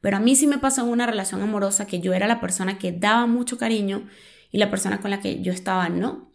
pero 0.00 0.16
a 0.16 0.20
mí 0.20 0.34
sí 0.36 0.46
me 0.46 0.56
pasó 0.56 0.84
en 0.84 0.88
una 0.88 1.04
relación 1.04 1.42
amorosa 1.42 1.86
que 1.86 2.00
yo 2.00 2.14
era 2.14 2.26
la 2.26 2.40
persona 2.40 2.78
que 2.78 2.92
daba 2.92 3.26
mucho 3.26 3.58
cariño 3.58 4.08
y 4.50 4.56
la 4.56 4.70
persona 4.70 5.02
con 5.02 5.10
la 5.10 5.20
que 5.20 5.42
yo 5.42 5.52
estaba 5.52 5.90
no. 5.90 6.31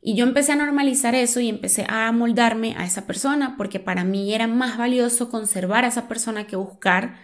Y 0.00 0.14
yo 0.14 0.24
empecé 0.24 0.52
a 0.52 0.56
normalizar 0.56 1.14
eso 1.14 1.40
y 1.40 1.48
empecé 1.48 1.84
a 1.88 2.12
moldarme 2.12 2.74
a 2.76 2.84
esa 2.84 3.06
persona 3.06 3.56
porque 3.56 3.80
para 3.80 4.04
mí 4.04 4.32
era 4.34 4.46
más 4.46 4.78
valioso 4.78 5.30
conservar 5.30 5.84
a 5.84 5.88
esa 5.88 6.06
persona 6.08 6.46
que 6.46 6.56
buscar 6.56 7.16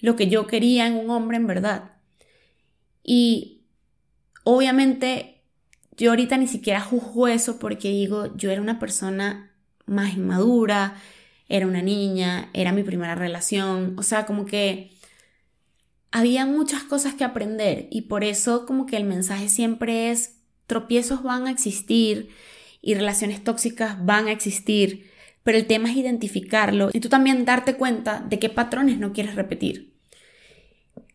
lo 0.00 0.16
que 0.16 0.28
yo 0.28 0.46
quería 0.46 0.86
en 0.86 0.94
un 0.94 1.10
hombre 1.10 1.36
en 1.36 1.46
verdad. 1.46 1.92
Y 3.02 3.64
obviamente 4.44 5.42
yo 5.96 6.10
ahorita 6.10 6.36
ni 6.36 6.46
siquiera 6.46 6.80
juzgo 6.80 7.28
eso 7.28 7.58
porque 7.58 7.88
digo, 7.88 8.34
yo 8.36 8.50
era 8.50 8.60
una 8.62 8.78
persona 8.78 9.52
más 9.86 10.14
inmadura, 10.14 10.96
era 11.48 11.66
una 11.66 11.82
niña, 11.82 12.48
era 12.52 12.72
mi 12.72 12.82
primera 12.82 13.14
relación, 13.14 13.94
o 13.98 14.02
sea, 14.02 14.26
como 14.26 14.46
que 14.46 14.90
había 16.10 16.46
muchas 16.46 16.84
cosas 16.84 17.14
que 17.14 17.24
aprender 17.24 17.88
y 17.90 18.02
por 18.02 18.24
eso 18.24 18.66
como 18.66 18.86
que 18.86 18.96
el 18.96 19.04
mensaje 19.04 19.48
siempre 19.48 20.10
es 20.10 20.36
tropiezos 20.66 21.22
van 21.22 21.46
a 21.46 21.50
existir 21.50 22.30
y 22.80 22.94
relaciones 22.94 23.42
tóxicas 23.42 24.04
van 24.04 24.28
a 24.28 24.32
existir, 24.32 25.10
pero 25.42 25.58
el 25.58 25.66
tema 25.66 25.90
es 25.90 25.96
identificarlo 25.96 26.90
y 26.92 27.00
tú 27.00 27.08
también 27.08 27.44
darte 27.44 27.76
cuenta 27.76 28.24
de 28.28 28.38
qué 28.38 28.48
patrones 28.48 28.98
no 28.98 29.12
quieres 29.12 29.34
repetir. 29.34 29.94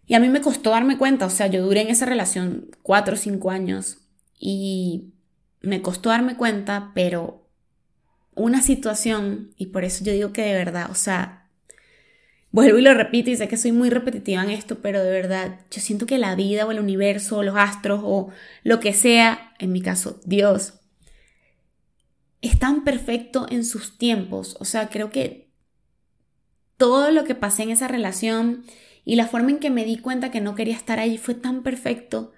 Y 0.08 0.16
a 0.16 0.20
mí 0.20 0.28
me 0.30 0.42
costó 0.42 0.72
darme 0.72 0.98
cuenta, 0.98 1.28
o 1.28 1.30
sea, 1.30 1.48
yo 1.48 1.64
duré 1.64 1.82
en 1.82 1.90
esa 1.90 2.08
relación 2.08 2.72
cuatro 2.82 3.14
o 3.14 3.18
cinco 3.18 3.52
años 3.52 4.00
y 4.40 5.14
me 5.62 5.82
costó 5.82 6.10
darme 6.10 6.36
cuenta, 6.36 6.92
pero 6.96 7.48
una 8.34 8.62
situación, 8.62 9.54
y 9.58 9.68
por 9.68 9.84
eso 9.84 10.04
yo 10.04 10.12
digo 10.12 10.34
que 10.34 10.42
de 10.42 10.54
verdad, 10.54 10.90
o 10.90 10.96
sea, 10.96 11.39
vuelvo 12.52 12.80
y 12.80 12.82
lo 12.82 12.94
repito 12.94 13.30
y 13.30 13.36
sé 13.36 13.48
que 13.48 13.58
soy 13.58 13.72
muy 13.72 13.90
repetitiva 13.90 14.44
en 14.44 14.50
esto, 14.50 14.80
pero 14.80 15.04
de 15.04 15.12
verdad, 15.12 15.60
yo 15.72 15.82
siento 15.82 16.06
que 16.06 16.18
la 16.18 16.36
vida 16.36 16.66
o 16.66 16.72
el 16.72 16.80
universo 16.80 17.38
o 17.38 17.44
los 17.44 17.56
astros 17.56 18.02
o 18.04 18.30
lo 18.64 18.80
que 18.80 18.94
sea, 18.94 19.54
en 19.60 19.72
mi 19.72 19.82
caso, 19.82 20.20
Dios, 20.26 20.74
es 22.42 22.58
tan 22.58 22.84
perfecto 22.84 23.46
en 23.50 23.66
sus 23.66 23.98
tiempos. 23.98 24.56
O 24.60 24.66
sea, 24.66 24.90
creo 24.90 25.10
que 25.10 25.50
todo 26.78 27.12
lo 27.12 27.24
que 27.26 27.36
pasé 27.36 27.64
en 27.64 27.72
esa 27.72 27.88
relación 27.88 28.64
y 29.06 29.16
la 29.16 29.28
forma 29.28 29.52
en 29.52 29.60
que 29.60 29.70
me 29.70 29.86
di 29.86 29.98
cuenta 29.98 30.32
que 30.32 30.42
no 30.42 30.56
quería 30.56 30.76
estar 30.76 31.00
ahí 31.00 31.18
fue 31.18 31.34
tan 31.34 31.64
perfecto 31.64 32.32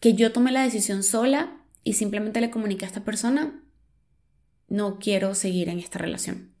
que 0.00 0.14
yo 0.14 0.32
tomé 0.32 0.50
la 0.50 0.62
decisión 0.62 1.02
sola 1.02 1.60
y 1.84 1.92
simplemente 1.92 2.40
le 2.40 2.50
comuniqué 2.50 2.84
a 2.84 2.88
esta 2.88 3.04
persona, 3.04 3.62
no 4.68 4.98
quiero 4.98 5.34
seguir 5.34 5.68
en 5.68 5.78
esta 5.78 5.98
relación. 5.98 6.52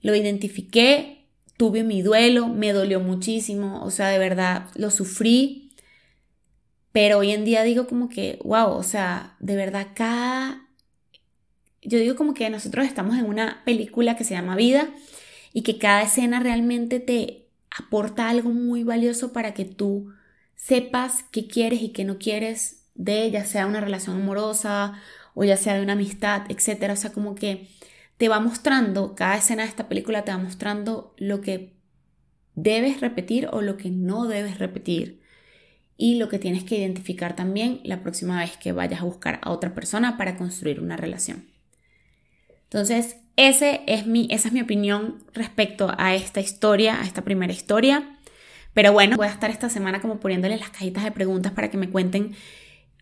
Lo 0.00 0.14
identifiqué, 0.14 1.17
tuve 1.58 1.84
mi 1.84 2.00
duelo, 2.00 2.48
me 2.48 2.72
dolió 2.72 3.00
muchísimo, 3.00 3.82
o 3.84 3.90
sea, 3.90 4.08
de 4.08 4.18
verdad, 4.18 4.70
lo 4.74 4.90
sufrí, 4.90 5.72
pero 6.92 7.18
hoy 7.18 7.32
en 7.32 7.44
día 7.44 7.62
digo 7.64 7.86
como 7.86 8.08
que, 8.08 8.38
wow, 8.44 8.70
o 8.70 8.82
sea, 8.82 9.36
de 9.40 9.56
verdad, 9.56 9.88
cada 9.94 10.68
yo 11.82 11.98
digo 11.98 12.16
como 12.16 12.34
que 12.34 12.50
nosotros 12.50 12.86
estamos 12.86 13.16
en 13.16 13.24
una 13.26 13.62
película 13.64 14.16
que 14.16 14.24
se 14.24 14.34
llama 14.34 14.56
Vida 14.56 14.88
y 15.52 15.62
que 15.62 15.78
cada 15.78 16.02
escena 16.02 16.40
realmente 16.40 17.00
te 17.00 17.46
aporta 17.70 18.28
algo 18.28 18.50
muy 18.50 18.82
valioso 18.82 19.32
para 19.32 19.54
que 19.54 19.64
tú 19.64 20.12
sepas 20.54 21.24
qué 21.30 21.46
quieres 21.46 21.82
y 21.82 21.90
qué 21.90 22.04
no 22.04 22.18
quieres 22.18 22.84
de 22.94 23.30
ya 23.30 23.44
sea 23.44 23.66
una 23.66 23.80
relación 23.80 24.16
amorosa 24.20 25.00
o 25.34 25.44
ya 25.44 25.56
sea 25.56 25.74
de 25.74 25.82
una 25.82 25.92
amistad, 25.92 26.42
etcétera, 26.48 26.94
o 26.94 26.96
sea, 26.96 27.12
como 27.12 27.34
que 27.34 27.68
te 28.18 28.28
va 28.28 28.40
mostrando 28.40 29.14
cada 29.14 29.36
escena 29.36 29.62
de 29.62 29.68
esta 29.68 29.88
película 29.88 30.24
te 30.24 30.32
va 30.32 30.38
mostrando 30.38 31.14
lo 31.16 31.40
que 31.40 31.72
debes 32.54 33.00
repetir 33.00 33.48
o 33.52 33.62
lo 33.62 33.76
que 33.76 33.90
no 33.90 34.26
debes 34.26 34.58
repetir 34.58 35.22
y 35.96 36.16
lo 36.16 36.28
que 36.28 36.38
tienes 36.38 36.64
que 36.64 36.78
identificar 36.78 37.34
también 37.34 37.80
la 37.84 38.02
próxima 38.02 38.40
vez 38.40 38.56
que 38.56 38.72
vayas 38.72 39.00
a 39.00 39.04
buscar 39.04 39.40
a 39.42 39.50
otra 39.50 39.74
persona 39.74 40.16
para 40.16 40.36
construir 40.36 40.80
una 40.80 40.96
relación. 40.96 41.46
Entonces, 42.64 43.16
ese 43.36 43.82
es 43.86 44.06
mi, 44.06 44.28
esa 44.30 44.48
es 44.48 44.54
mi 44.54 44.60
opinión 44.60 45.24
respecto 45.32 45.94
a 45.96 46.14
esta 46.14 46.40
historia, 46.40 47.00
a 47.00 47.04
esta 47.04 47.22
primera 47.22 47.52
historia. 47.52 48.16
Pero 48.74 48.92
bueno, 48.92 49.16
voy 49.16 49.26
a 49.26 49.30
estar 49.30 49.50
esta 49.50 49.70
semana 49.70 50.00
como 50.00 50.20
poniéndoles 50.20 50.60
las 50.60 50.70
cajitas 50.70 51.02
de 51.02 51.10
preguntas 51.12 51.52
para 51.52 51.70
que 51.70 51.78
me 51.78 51.90
cuenten 51.90 52.34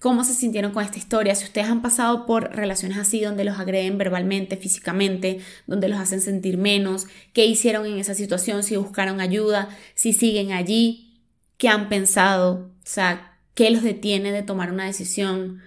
cómo 0.01 0.25
se 0.25 0.35
sintieron 0.35 0.73
con 0.73 0.85
esta 0.85 0.99
historia, 0.99 1.35
si 1.35 1.45
ustedes 1.45 1.69
han 1.69 1.83
pasado 1.83 2.27
por 2.27 2.55
relaciones 2.55 2.99
así 2.99 3.21
donde 3.21 3.45
los 3.45 3.59
agreden 3.59 3.99
verbalmente, 3.99 4.57
físicamente, 4.57 5.41
donde 5.67 5.89
los 5.89 5.99
hacen 5.99 6.21
sentir 6.21 6.59
menos, 6.59 7.07
qué 7.33 7.47
hicieron 7.47 7.87
en 7.87 7.99
esa 7.99 8.15
situación, 8.15 8.63
si 8.63 8.77
buscaron 8.77 9.21
ayuda, 9.21 9.69
si 9.95 10.13
siguen 10.13 10.53
allí, 10.53 11.23
qué 11.57 11.69
han 11.69 11.89
pensado, 11.89 12.71
o 12.77 12.87
sea, 12.87 13.39
qué 13.55 13.71
los 13.71 13.83
detiene 13.83 14.33
de 14.33 14.43
tomar 14.43 14.71
una 14.71 14.85
decisión, 14.85 15.63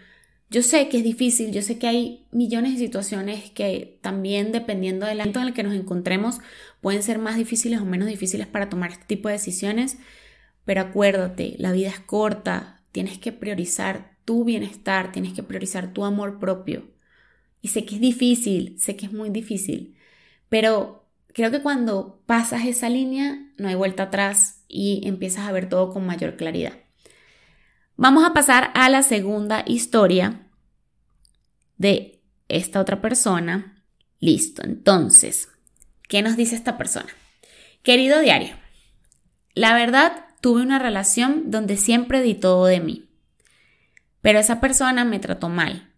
yo 0.52 0.64
sé 0.64 0.90
que 0.90 0.98
es 0.98 1.04
difícil, 1.04 1.52
yo 1.52 1.62
sé 1.62 1.78
que 1.78 1.88
hay 1.88 2.26
millones 2.32 2.74
de 2.74 2.80
situaciones 2.80 3.52
que 3.52 4.00
también 4.02 4.52
dependiendo 4.52 5.06
del 5.06 5.22
ámbito 5.22 5.40
en 5.42 5.48
el 5.48 5.54
que 5.54 5.62
nos 5.62 5.76
encontremos 5.76 6.40
pueden 6.82 7.04
ser 7.04 7.20
más 7.20 7.36
difíciles 7.36 7.82
o 7.82 7.86
menos 7.86 8.08
difíciles 8.08 8.48
para 8.48 8.68
tomar 8.68 8.92
este 8.92 9.06
tipo 9.06 9.28
de 9.28 9.34
decisiones, 9.34 9.98
pero 10.66 10.82
acuérdate, 10.82 11.56
la 11.60 11.72
vida 11.72 11.90
es 11.90 12.00
corta, 12.00 12.82
tienes 12.92 13.20
que 13.20 13.32
priorizar 13.32 14.09
tu 14.30 14.44
bienestar, 14.44 15.12
tienes 15.12 15.34
que 15.34 15.42
priorizar 15.42 15.92
tu 15.92 16.06
amor 16.06 16.38
propio. 16.38 16.84
Y 17.64 17.70
sé 17.70 17.84
que 17.84 17.96
es 17.96 18.02
difícil, 18.02 18.80
sé 18.80 18.96
que 18.96 19.08
es 19.08 19.12
muy 19.12 19.32
difícil, 19.32 19.96
pero 20.50 21.10
creo 21.34 21.50
que 21.50 21.64
cuando 21.64 22.22
pasas 22.28 22.66
esa 22.66 22.90
línea 22.90 23.52
no 23.58 23.70
hay 23.70 23.74
vuelta 23.74 24.04
atrás 24.04 24.62
y 24.68 25.02
empiezas 25.08 25.48
a 25.48 25.52
ver 25.52 25.68
todo 25.68 25.92
con 25.92 26.06
mayor 26.06 26.36
claridad. 26.36 26.74
Vamos 27.96 28.24
a 28.24 28.34
pasar 28.34 28.70
a 28.76 28.88
la 28.90 29.02
segunda 29.02 29.64
historia 29.66 30.46
de 31.78 32.22
esta 32.50 32.82
otra 32.82 33.02
persona. 33.02 33.84
Listo, 34.20 34.62
entonces, 34.64 35.50
¿qué 36.08 36.22
nos 36.22 36.38
dice 36.38 36.56
esta 36.56 36.78
persona? 36.78 37.10
Querido 37.82 38.20
diario, 38.20 38.56
la 39.56 39.74
verdad 39.74 40.28
tuve 40.40 40.62
una 40.62 40.78
relación 40.78 41.50
donde 41.50 41.78
siempre 41.78 42.22
di 42.22 42.36
todo 42.36 42.68
de 42.68 42.80
mí, 42.80 43.09
pero 44.22 44.40
esa 44.40 44.60
persona 44.60 45.06
me 45.06 45.20
trató 45.20 45.50
mal. 45.50 45.94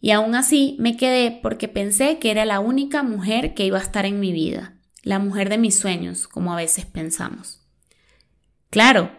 Y 0.00 0.12
aún 0.12 0.34
así 0.34 0.76
me 0.78 0.96
quedé 0.96 1.38
porque 1.42 1.68
pensé 1.68 2.18
que 2.18 2.30
era 2.30 2.44
la 2.44 2.60
única 2.60 3.02
mujer 3.02 3.54
que 3.54 3.66
iba 3.66 3.78
a 3.78 3.82
estar 3.82 4.06
en 4.06 4.20
mi 4.20 4.32
vida, 4.32 4.74
la 5.02 5.18
mujer 5.18 5.48
de 5.48 5.58
mis 5.58 5.78
sueños, 5.78 6.28
como 6.28 6.52
a 6.52 6.56
veces 6.56 6.86
pensamos. 6.86 7.60
Claro, 8.70 9.10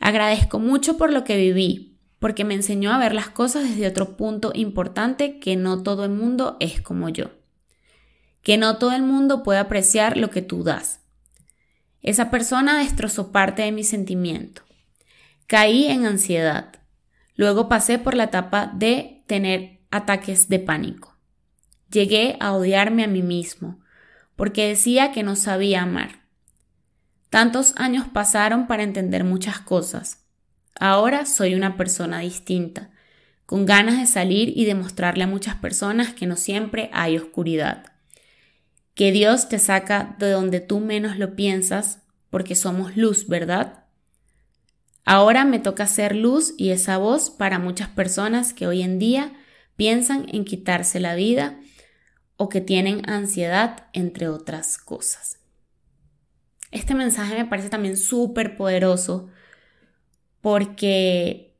Agradezco 0.00 0.58
mucho 0.58 0.96
por 0.96 1.12
lo 1.12 1.24
que 1.24 1.36
viví, 1.36 1.98
porque 2.18 2.42
me 2.42 2.54
enseñó 2.54 2.90
a 2.90 2.98
ver 2.98 3.14
las 3.14 3.28
cosas 3.28 3.68
desde 3.68 3.86
otro 3.86 4.16
punto 4.16 4.50
importante 4.54 5.38
que 5.38 5.56
no 5.56 5.82
todo 5.82 6.06
el 6.06 6.10
mundo 6.10 6.56
es 6.58 6.80
como 6.80 7.10
yo. 7.10 7.32
Que 8.42 8.56
no 8.56 8.78
todo 8.78 8.92
el 8.92 9.02
mundo 9.02 9.42
puede 9.42 9.58
apreciar 9.58 10.16
lo 10.16 10.30
que 10.30 10.40
tú 10.40 10.64
das. 10.64 11.00
Esa 12.02 12.30
persona 12.30 12.78
destrozó 12.78 13.30
parte 13.30 13.60
de 13.60 13.72
mi 13.72 13.84
sentimiento. 13.84 14.62
Caí 15.46 15.86
en 15.88 16.06
ansiedad. 16.06 16.79
Luego 17.40 17.70
pasé 17.70 17.98
por 17.98 18.16
la 18.16 18.24
etapa 18.24 18.70
de 18.74 19.24
tener 19.26 19.80
ataques 19.90 20.50
de 20.50 20.58
pánico. 20.58 21.16
Llegué 21.90 22.36
a 22.38 22.52
odiarme 22.52 23.02
a 23.02 23.08
mí 23.08 23.22
mismo, 23.22 23.80
porque 24.36 24.68
decía 24.68 25.10
que 25.10 25.22
no 25.22 25.36
sabía 25.36 25.80
amar. 25.80 26.26
Tantos 27.30 27.72
años 27.78 28.06
pasaron 28.12 28.66
para 28.66 28.82
entender 28.82 29.24
muchas 29.24 29.58
cosas. 29.58 30.22
Ahora 30.78 31.24
soy 31.24 31.54
una 31.54 31.78
persona 31.78 32.18
distinta, 32.18 32.90
con 33.46 33.64
ganas 33.64 33.98
de 33.98 34.06
salir 34.06 34.52
y 34.54 34.66
demostrarle 34.66 35.24
a 35.24 35.26
muchas 35.26 35.54
personas 35.54 36.12
que 36.12 36.26
no 36.26 36.36
siempre 36.36 36.90
hay 36.92 37.16
oscuridad. 37.16 37.86
Que 38.92 39.12
Dios 39.12 39.48
te 39.48 39.58
saca 39.58 40.14
de 40.18 40.30
donde 40.30 40.60
tú 40.60 40.78
menos 40.78 41.16
lo 41.16 41.36
piensas, 41.36 42.02
porque 42.28 42.54
somos 42.54 42.98
luz, 42.98 43.28
¿verdad? 43.28 43.79
Ahora 45.04 45.44
me 45.44 45.58
toca 45.58 45.86
ser 45.86 46.14
luz 46.14 46.54
y 46.56 46.70
esa 46.70 46.98
voz 46.98 47.30
para 47.30 47.58
muchas 47.58 47.88
personas 47.88 48.52
que 48.52 48.66
hoy 48.66 48.82
en 48.82 48.98
día 48.98 49.32
piensan 49.76 50.26
en 50.32 50.44
quitarse 50.44 51.00
la 51.00 51.14
vida 51.14 51.58
o 52.36 52.48
que 52.48 52.60
tienen 52.60 53.08
ansiedad, 53.08 53.88
entre 53.92 54.28
otras 54.28 54.78
cosas. 54.78 55.38
Este 56.70 56.94
mensaje 56.94 57.34
me 57.34 57.46
parece 57.46 57.68
también 57.68 57.96
súper 57.96 58.56
poderoso 58.56 59.28
porque, 60.40 61.54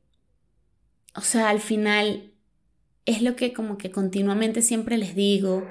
o 1.15 1.21
sea, 1.21 1.49
al 1.49 1.59
final 1.59 2.31
es 3.05 3.21
lo 3.21 3.35
que 3.35 3.53
como 3.53 3.77
que 3.77 3.91
continuamente 3.91 4.61
siempre 4.61 4.97
les 4.97 5.15
digo 5.15 5.67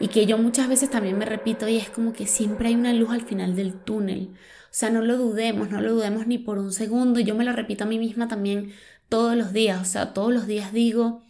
y 0.00 0.08
que 0.08 0.26
yo 0.26 0.38
muchas 0.38 0.68
veces 0.68 0.90
también 0.90 1.18
me 1.18 1.24
repito 1.24 1.68
y 1.68 1.76
es 1.76 1.90
como 1.90 2.12
que 2.12 2.26
siempre 2.26 2.68
hay 2.68 2.74
una 2.74 2.92
luz 2.92 3.10
al 3.10 3.22
final 3.22 3.56
del 3.56 3.74
túnel. 3.74 4.30
O 4.74 4.76
sea, 4.76 4.90
no 4.90 5.02
lo 5.02 5.16
dudemos, 5.16 5.70
no 5.70 5.80
lo 5.80 5.94
dudemos 5.94 6.26
ni 6.26 6.36
por 6.36 6.58
un 6.58 6.72
segundo. 6.72 7.20
Yo 7.20 7.36
me 7.36 7.44
lo 7.44 7.52
repito 7.52 7.84
a 7.84 7.86
mí 7.86 7.96
misma 7.96 8.26
también 8.26 8.72
todos 9.08 9.36
los 9.36 9.52
días. 9.52 9.80
O 9.80 9.84
sea, 9.84 10.12
todos 10.12 10.34
los 10.34 10.48
días 10.48 10.72
digo, 10.72 11.22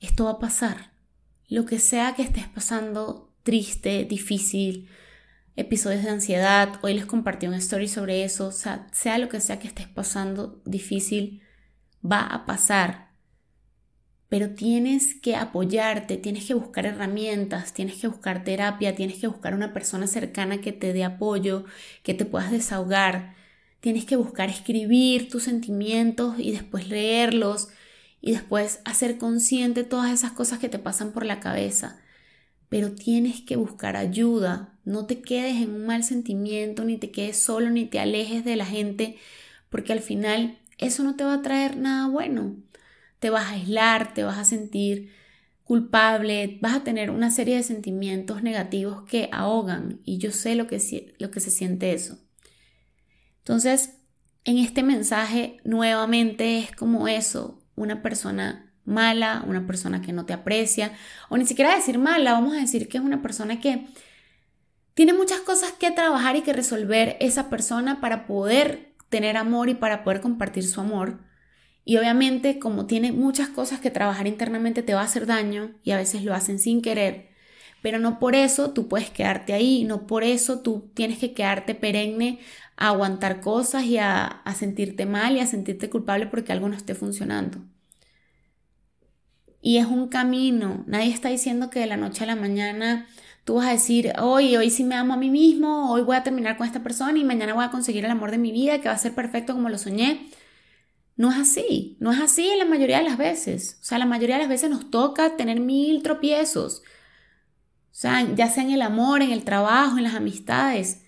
esto 0.00 0.24
va 0.24 0.30
a 0.30 0.38
pasar. 0.38 0.92
Lo 1.48 1.66
que 1.66 1.78
sea 1.78 2.14
que 2.14 2.22
estés 2.22 2.48
pasando, 2.48 3.30
triste, 3.42 4.06
difícil, 4.06 4.88
episodios 5.54 6.02
de 6.02 6.08
ansiedad, 6.08 6.80
hoy 6.80 6.94
les 6.94 7.04
compartí 7.04 7.46
una 7.46 7.58
story 7.58 7.88
sobre 7.88 8.24
eso, 8.24 8.46
o 8.46 8.52
sea, 8.52 8.88
sea 8.90 9.18
lo 9.18 9.28
que 9.28 9.40
sea 9.40 9.58
que 9.58 9.68
estés 9.68 9.88
pasando 9.88 10.62
difícil, 10.64 11.42
va 12.02 12.22
a 12.22 12.46
pasar. 12.46 13.09
Pero 14.30 14.50
tienes 14.50 15.14
que 15.14 15.36
apoyarte, 15.36 16.16
tienes 16.16 16.46
que 16.46 16.54
buscar 16.54 16.86
herramientas, 16.86 17.74
tienes 17.74 17.96
que 18.00 18.08
buscar 18.08 18.44
terapia, 18.44 18.94
tienes 18.96 19.18
que 19.18 19.26
buscar 19.28 19.54
una 19.54 19.74
persona 19.74 20.06
cercana 20.06 20.62
que 20.62 20.72
te 20.72 20.94
dé 20.94 21.04
apoyo, 21.04 21.64
que 22.02 22.14
te 22.14 22.24
puedas 22.24 22.50
desahogar. 22.50 23.34
Tienes 23.80 24.06
que 24.06 24.16
buscar 24.16 24.50
escribir 24.50 25.28
tus 25.30 25.44
sentimientos 25.44 26.36
y 26.38 26.52
después 26.52 26.88
leerlos 26.88 27.68
y 28.22 28.32
después 28.32 28.80
hacer 28.86 29.18
consciente 29.18 29.84
todas 29.84 30.12
esas 30.12 30.32
cosas 30.32 30.58
que 30.60 30.68
te 30.70 30.78
pasan 30.78 31.12
por 31.12 31.26
la 31.26 31.40
cabeza 31.40 32.00
pero 32.70 32.92
tienes 32.92 33.42
que 33.42 33.56
buscar 33.56 33.96
ayuda. 33.96 34.78
No 34.84 35.04
te 35.06 35.20
quedes 35.22 35.56
en 35.56 35.74
un 35.74 35.86
mal 35.86 36.04
sentimiento, 36.04 36.84
ni 36.84 36.96
te 36.98 37.10
quedes 37.10 37.42
solo, 37.42 37.68
ni 37.70 37.84
te 37.86 37.98
alejes 37.98 38.44
de 38.44 38.56
la 38.56 38.64
gente, 38.64 39.18
porque 39.70 39.92
al 39.92 40.00
final 40.00 40.58
eso 40.78 41.02
no 41.04 41.16
te 41.16 41.24
va 41.24 41.34
a 41.34 41.42
traer 41.42 41.76
nada 41.76 42.08
bueno. 42.08 42.56
Te 43.20 43.30
vas 43.30 43.46
a 43.46 43.52
aislar, 43.52 44.12
te 44.14 44.24
vas 44.24 44.38
a 44.38 44.44
sentir 44.44 45.12
culpable, 45.62 46.58
vas 46.60 46.74
a 46.74 46.82
tener 46.82 47.10
una 47.10 47.30
serie 47.30 47.54
de 47.54 47.62
sentimientos 47.62 48.42
negativos 48.42 49.02
que 49.02 49.28
ahogan 49.30 50.00
y 50.04 50.18
yo 50.18 50.32
sé 50.32 50.56
lo 50.56 50.66
que, 50.66 51.14
lo 51.20 51.30
que 51.30 51.38
se 51.38 51.52
siente 51.52 51.92
eso. 51.92 52.18
Entonces, 53.38 53.94
en 54.44 54.58
este 54.58 54.82
mensaje 54.82 55.60
nuevamente 55.64 56.58
es 56.58 56.72
como 56.72 57.06
eso, 57.06 57.62
una 57.76 58.02
persona 58.02 58.72
mala, 58.84 59.44
una 59.46 59.66
persona 59.66 60.02
que 60.02 60.12
no 60.12 60.26
te 60.26 60.32
aprecia, 60.32 60.92
o 61.28 61.36
ni 61.36 61.46
siquiera 61.46 61.76
decir 61.76 61.98
mala, 61.98 62.32
vamos 62.32 62.56
a 62.56 62.60
decir 62.60 62.88
que 62.88 62.98
es 62.98 63.04
una 63.04 63.22
persona 63.22 63.60
que 63.60 63.86
tiene 64.94 65.12
muchas 65.12 65.40
cosas 65.40 65.72
que 65.72 65.90
trabajar 65.90 66.36
y 66.36 66.42
que 66.42 66.52
resolver 66.52 67.16
esa 67.20 67.48
persona 67.48 68.00
para 68.00 68.26
poder 68.26 68.92
tener 69.08 69.36
amor 69.36 69.68
y 69.68 69.74
para 69.74 70.04
poder 70.04 70.20
compartir 70.20 70.66
su 70.66 70.80
amor. 70.80 71.20
Y 71.90 71.96
obviamente 71.98 72.60
como 72.60 72.86
tiene 72.86 73.10
muchas 73.10 73.48
cosas 73.48 73.80
que 73.80 73.90
trabajar 73.90 74.28
internamente 74.28 74.84
te 74.84 74.94
va 74.94 75.00
a 75.00 75.04
hacer 75.06 75.26
daño 75.26 75.72
y 75.82 75.90
a 75.90 75.96
veces 75.96 76.22
lo 76.22 76.34
hacen 76.34 76.60
sin 76.60 76.82
querer, 76.82 77.30
pero 77.82 77.98
no 77.98 78.20
por 78.20 78.36
eso 78.36 78.70
tú 78.72 78.86
puedes 78.86 79.10
quedarte 79.10 79.54
ahí, 79.54 79.82
no 79.82 80.06
por 80.06 80.22
eso 80.22 80.60
tú 80.60 80.92
tienes 80.94 81.18
que 81.18 81.34
quedarte 81.34 81.74
perenne 81.74 82.38
a 82.76 82.90
aguantar 82.90 83.40
cosas 83.40 83.86
y 83.86 83.98
a, 83.98 84.24
a 84.24 84.54
sentirte 84.54 85.04
mal 85.04 85.34
y 85.36 85.40
a 85.40 85.48
sentirte 85.48 85.90
culpable 85.90 86.28
porque 86.28 86.52
algo 86.52 86.68
no 86.68 86.76
esté 86.76 86.94
funcionando. 86.94 87.58
Y 89.62 89.78
es 89.78 89.86
un 89.86 90.08
camino, 90.08 90.84
nadie 90.86 91.10
está 91.12 91.28
diciendo 91.28 91.70
que 91.70 91.80
de 91.80 91.86
la 91.86 91.96
noche 91.96 92.24
a 92.24 92.26
la 92.26 92.36
mañana 92.36 93.06
tú 93.44 93.54
vas 93.56 93.66
a 93.68 93.72
decir, 93.72 94.12
hoy, 94.20 94.56
hoy 94.56 94.70
sí 94.70 94.84
me 94.84 94.94
amo 94.94 95.14
a 95.14 95.16
mí 95.18 95.28
mismo, 95.30 95.92
hoy 95.92 96.02
voy 96.02 96.16
a 96.16 96.22
terminar 96.22 96.56
con 96.56 96.66
esta 96.66 96.82
persona 96.82 97.18
y 97.18 97.24
mañana 97.24 97.52
voy 97.54 97.64
a 97.64 97.70
conseguir 97.70 98.04
el 98.04 98.10
amor 98.10 98.30
de 98.30 98.38
mi 98.38 98.52
vida 98.52 98.80
que 98.80 98.88
va 98.88 98.94
a 98.94 98.98
ser 98.98 99.14
perfecto 99.14 99.52
como 99.54 99.68
lo 99.68 99.76
soñé. 99.78 100.30
No 101.20 101.30
es 101.30 101.36
así, 101.36 101.98
no 102.00 102.12
es 102.12 102.18
así 102.18 102.48
en 102.48 102.60
la 102.60 102.64
mayoría 102.64 102.96
de 102.96 103.04
las 103.04 103.18
veces. 103.18 103.76
O 103.82 103.84
sea, 103.84 103.98
la 103.98 104.06
mayoría 104.06 104.36
de 104.36 104.44
las 104.44 104.48
veces 104.48 104.70
nos 104.70 104.90
toca 104.90 105.36
tener 105.36 105.60
mil 105.60 106.02
tropiezos. 106.02 106.78
O 106.78 107.94
sea, 107.94 108.26
ya 108.34 108.48
sea 108.48 108.62
en 108.62 108.70
el 108.70 108.80
amor, 108.80 109.20
en 109.20 109.30
el 109.30 109.44
trabajo, 109.44 109.98
en 109.98 110.04
las 110.04 110.14
amistades. 110.14 111.02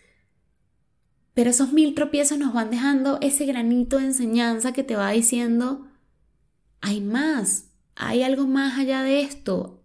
Pero 1.33 1.49
esos 1.49 1.73
mil 1.73 1.95
tropiezos 1.95 2.37
nos 2.37 2.53
van 2.53 2.69
dejando 2.69 3.17
ese 3.23 3.47
granito 3.47 3.97
de 3.97 4.05
enseñanza 4.05 4.75
que 4.75 4.85
te 4.85 4.97
va 4.97 5.13
diciendo, 5.13 5.89
hay 6.83 7.01
más, 7.01 7.71
hay 7.95 8.23
algo 8.23 8.47
más 8.47 8.79
allá 8.79 9.03
de 9.03 9.23
esto, 9.23 9.83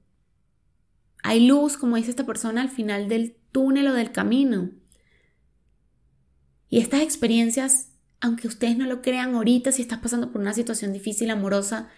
hay 1.24 1.48
luz, 1.48 1.78
como 1.78 1.96
dice 1.96 2.10
esta 2.10 2.26
persona, 2.26 2.60
al 2.64 2.70
final 2.70 3.08
del 3.08 3.38
túnel 3.54 3.88
o 3.88 3.94
del 3.94 4.12
camino. 4.12 4.72
Y 6.68 6.80
estas 6.80 7.00
experiencias, 7.00 7.94
aunque 8.20 8.48
ustedes 8.48 8.78
no 8.78 8.86
lo 8.86 9.02
crean 9.02 9.36
ahorita, 9.36 9.72
si 9.72 9.82
estás 9.82 10.00
pasando 10.00 10.32
por 10.32 10.42
una 10.42 10.54
situación 10.54 10.94
difícil, 10.94 11.30
amorosa, 11.30 11.90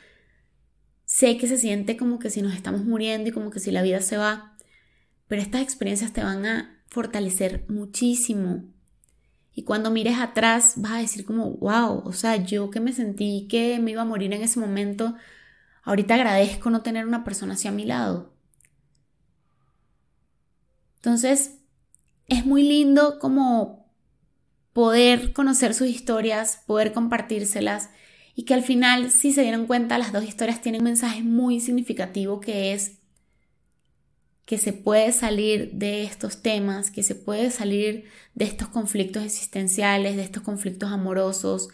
sé 1.05 1.37
que 1.37 1.47
se 1.47 1.57
siente 1.57 1.97
como 1.97 2.19
que 2.19 2.29
si 2.29 2.41
nos 2.41 2.53
estamos 2.53 2.85
muriendo 2.85 3.29
y 3.29 3.31
como 3.31 3.49
que 3.49 3.59
si 3.59 3.71
la 3.71 3.81
vida 3.81 4.01
se 4.01 4.17
va, 4.17 4.57
pero 5.27 5.41
estas 5.41 5.61
experiencias 5.61 6.13
te 6.13 6.23
van 6.23 6.45
a 6.45 6.83
fortalecer 6.87 7.65
muchísimo. 7.69 8.63
Y 9.53 9.63
cuando 9.63 9.91
mires 9.91 10.19
atrás 10.19 10.73
vas 10.77 10.93
a 10.93 10.97
decir 10.99 11.25
como, 11.25 11.51
wow, 11.51 12.03
o 12.05 12.13
sea, 12.13 12.35
yo 12.37 12.69
que 12.69 12.79
me 12.79 12.93
sentí 12.93 13.47
que 13.49 13.79
me 13.79 13.91
iba 13.91 14.03
a 14.03 14.05
morir 14.05 14.33
en 14.33 14.41
ese 14.41 14.59
momento, 14.59 15.15
ahorita 15.83 16.15
agradezco 16.15 16.69
no 16.69 16.81
tener 16.81 17.07
una 17.07 17.23
persona 17.23 17.53
así 17.53 17.67
a 17.67 17.71
mi 17.71 17.85
lado. 17.85 18.33
Entonces, 20.97 21.59
es 22.27 22.45
muy 22.45 22.63
lindo 22.63 23.19
como 23.19 23.78
poder 24.79 25.33
conocer 25.33 25.73
sus 25.73 25.89
historias, 25.89 26.63
poder 26.65 26.93
compartírselas 26.93 27.89
y 28.33 28.43
que 28.43 28.53
al 28.53 28.63
final, 28.63 29.11
si 29.11 29.33
se 29.33 29.41
dieron 29.41 29.67
cuenta, 29.67 29.97
las 29.97 30.13
dos 30.13 30.23
historias 30.23 30.61
tienen 30.61 30.79
un 30.79 30.85
mensaje 30.85 31.21
muy 31.21 31.59
significativo 31.59 32.39
que 32.39 32.71
es 32.71 32.93
que 34.45 34.57
se 34.57 34.71
puede 34.71 35.11
salir 35.11 35.73
de 35.73 36.05
estos 36.05 36.41
temas, 36.41 36.91
que 36.91 37.03
se 37.03 37.13
puede 37.13 37.51
salir 37.51 38.05
de 38.35 38.45
estos 38.45 38.69
conflictos 38.69 39.23
existenciales, 39.23 40.15
de 40.15 40.23
estos 40.23 40.43
conflictos 40.43 40.93
amorosos, 40.93 41.67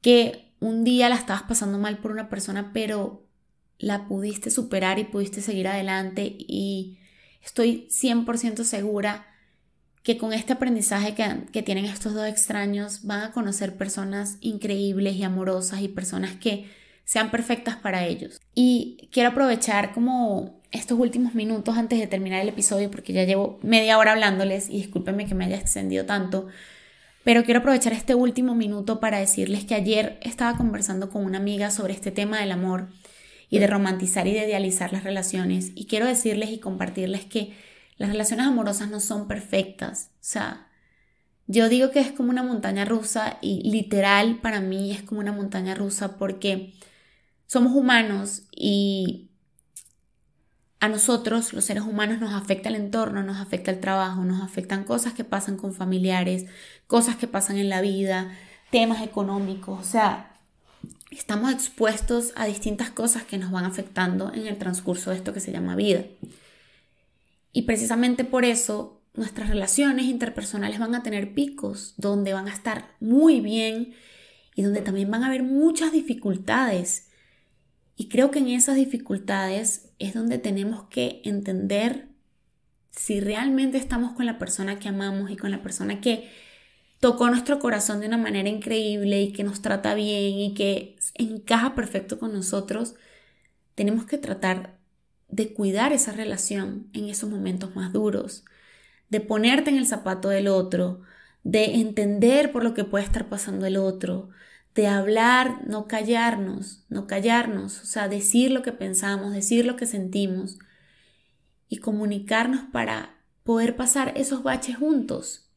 que 0.00 0.52
un 0.58 0.82
día 0.82 1.08
la 1.08 1.14
estabas 1.14 1.44
pasando 1.44 1.78
mal 1.78 1.98
por 1.98 2.10
una 2.10 2.28
persona, 2.28 2.72
pero 2.74 3.24
la 3.78 4.08
pudiste 4.08 4.50
superar 4.50 4.98
y 4.98 5.04
pudiste 5.04 5.42
seguir 5.42 5.68
adelante 5.68 6.24
y 6.24 6.98
Estoy 7.42 7.88
100% 7.90 8.64
segura 8.64 9.26
que 10.02 10.16
con 10.16 10.32
este 10.32 10.54
aprendizaje 10.54 11.14
que, 11.14 11.62
tienen 11.62 11.84
estos 11.84 12.14
dos 12.14 12.26
extraños 12.26 13.04
van 13.04 13.22
a 13.22 13.32
conocer 13.32 13.76
personas 13.76 14.38
increíbles 14.40 15.16
y 15.16 15.24
amorosas 15.24 15.82
y 15.82 15.88
personas 15.88 16.32
que 16.32 16.66
sean 17.04 17.30
perfectas 17.30 17.76
para 17.76 18.06
ellos. 18.06 18.40
Y 18.54 19.08
quiero 19.12 19.30
aprovechar 19.30 19.92
como 19.92 20.60
estos 20.70 20.98
últimos 20.98 21.34
minutos 21.34 21.76
antes 21.76 21.98
de 21.98 22.06
terminar 22.06 22.40
el 22.40 22.48
episodio, 22.48 22.90
porque 22.90 23.12
ya 23.12 23.24
llevo 23.24 23.58
media 23.62 23.98
hora 23.98 24.12
hablándoles 24.12 24.70
y 24.70 24.78
discúlpenme 24.78 25.26
que 25.26 25.34
me 25.34 25.44
haya 25.44 25.56
extendido 25.56 26.06
tanto, 26.06 26.46
pero 27.24 27.44
quiero 27.44 27.60
aprovechar 27.60 27.92
este 27.92 28.14
último 28.14 28.54
minuto 28.54 29.00
para 29.00 29.18
decirles 29.18 29.64
que 29.64 29.74
ayer 29.74 30.18
estaba 30.22 30.56
conversando 30.56 31.10
con 31.10 31.24
una 31.24 31.38
amiga 31.38 31.70
sobre 31.70 31.92
este 31.92 32.10
tema 32.10 32.40
del 32.40 32.52
amor 32.52 32.88
y 33.50 33.58
de 33.58 33.66
romantizar 33.66 34.26
y 34.26 34.32
de 34.32 34.46
idealizar 34.46 34.92
las 34.92 35.04
relaciones. 35.04 35.72
Y 35.74 35.84
quiero 35.86 36.06
decirles 36.06 36.50
y 36.50 36.58
compartirles 36.58 37.24
que 37.24 37.52
las 38.00 38.08
relaciones 38.08 38.46
amorosas 38.46 38.88
no 38.88 38.98
son 38.98 39.28
perfectas. 39.28 40.10
O 40.14 40.22
sea, 40.22 40.68
yo 41.46 41.68
digo 41.68 41.90
que 41.90 42.00
es 42.00 42.12
como 42.12 42.30
una 42.30 42.42
montaña 42.42 42.86
rusa 42.86 43.36
y 43.42 43.70
literal 43.70 44.38
para 44.40 44.62
mí 44.62 44.90
es 44.90 45.02
como 45.02 45.20
una 45.20 45.32
montaña 45.32 45.74
rusa 45.74 46.16
porque 46.16 46.72
somos 47.46 47.74
humanos 47.74 48.44
y 48.52 49.28
a 50.80 50.88
nosotros, 50.88 51.52
los 51.52 51.66
seres 51.66 51.82
humanos, 51.82 52.20
nos 52.20 52.32
afecta 52.32 52.70
el 52.70 52.76
entorno, 52.76 53.22
nos 53.22 53.36
afecta 53.36 53.70
el 53.70 53.80
trabajo, 53.80 54.24
nos 54.24 54.40
afectan 54.40 54.84
cosas 54.84 55.12
que 55.12 55.24
pasan 55.24 55.58
con 55.58 55.74
familiares, 55.74 56.46
cosas 56.86 57.16
que 57.16 57.26
pasan 57.26 57.58
en 57.58 57.68
la 57.68 57.82
vida, 57.82 58.34
temas 58.70 59.02
económicos, 59.02 59.78
o 59.78 59.84
sea, 59.84 60.40
estamos 61.10 61.52
expuestos 61.52 62.32
a 62.34 62.46
distintas 62.46 62.88
cosas 62.88 63.24
que 63.24 63.36
nos 63.36 63.50
van 63.50 63.66
afectando 63.66 64.32
en 64.32 64.46
el 64.46 64.56
transcurso 64.56 65.10
de 65.10 65.16
esto 65.16 65.34
que 65.34 65.40
se 65.40 65.52
llama 65.52 65.76
vida. 65.76 66.02
Y 67.52 67.62
precisamente 67.62 68.24
por 68.24 68.44
eso 68.44 69.02
nuestras 69.14 69.48
relaciones 69.48 70.06
interpersonales 70.06 70.78
van 70.78 70.94
a 70.94 71.02
tener 71.02 71.34
picos 71.34 71.94
donde 71.96 72.32
van 72.32 72.48
a 72.48 72.52
estar 72.52 72.96
muy 73.00 73.40
bien 73.40 73.94
y 74.54 74.62
donde 74.62 74.82
también 74.82 75.10
van 75.10 75.24
a 75.24 75.26
haber 75.26 75.42
muchas 75.42 75.92
dificultades. 75.92 77.08
Y 77.96 78.08
creo 78.08 78.30
que 78.30 78.38
en 78.38 78.48
esas 78.48 78.76
dificultades 78.76 79.90
es 79.98 80.14
donde 80.14 80.38
tenemos 80.38 80.84
que 80.84 81.20
entender 81.24 82.08
si 82.90 83.20
realmente 83.20 83.78
estamos 83.78 84.12
con 84.12 84.26
la 84.26 84.38
persona 84.38 84.78
que 84.78 84.88
amamos 84.88 85.30
y 85.30 85.36
con 85.36 85.50
la 85.50 85.62
persona 85.62 86.00
que 86.00 86.28
tocó 86.98 87.28
nuestro 87.28 87.58
corazón 87.58 88.00
de 88.00 88.06
una 88.06 88.18
manera 88.18 88.48
increíble 88.48 89.22
y 89.22 89.32
que 89.32 89.44
nos 89.44 89.62
trata 89.62 89.94
bien 89.94 90.38
y 90.38 90.54
que 90.54 90.96
encaja 91.14 91.74
perfecto 91.74 92.18
con 92.18 92.32
nosotros, 92.32 92.94
tenemos 93.74 94.04
que 94.06 94.18
tratar 94.18 94.79
de 95.30 95.52
cuidar 95.52 95.92
esa 95.92 96.12
relación 96.12 96.88
en 96.92 97.08
esos 97.08 97.30
momentos 97.30 97.74
más 97.76 97.92
duros, 97.92 98.44
de 99.08 99.20
ponerte 99.20 99.70
en 99.70 99.76
el 99.76 99.86
zapato 99.86 100.28
del 100.28 100.48
otro, 100.48 101.02
de 101.42 101.76
entender 101.76 102.52
por 102.52 102.64
lo 102.64 102.74
que 102.74 102.84
puede 102.84 103.04
estar 103.04 103.28
pasando 103.28 103.66
el 103.66 103.76
otro, 103.76 104.30
de 104.74 104.86
hablar, 104.86 105.66
no 105.66 105.88
callarnos, 105.88 106.84
no 106.88 107.06
callarnos, 107.06 107.80
o 107.82 107.86
sea, 107.86 108.08
decir 108.08 108.50
lo 108.50 108.62
que 108.62 108.72
pensamos, 108.72 109.32
decir 109.32 109.66
lo 109.66 109.76
que 109.76 109.86
sentimos 109.86 110.58
y 111.68 111.78
comunicarnos 111.78 112.62
para 112.72 113.16
poder 113.42 113.76
pasar 113.76 114.12
esos 114.16 114.42
baches 114.42 114.76
juntos, 114.76 115.50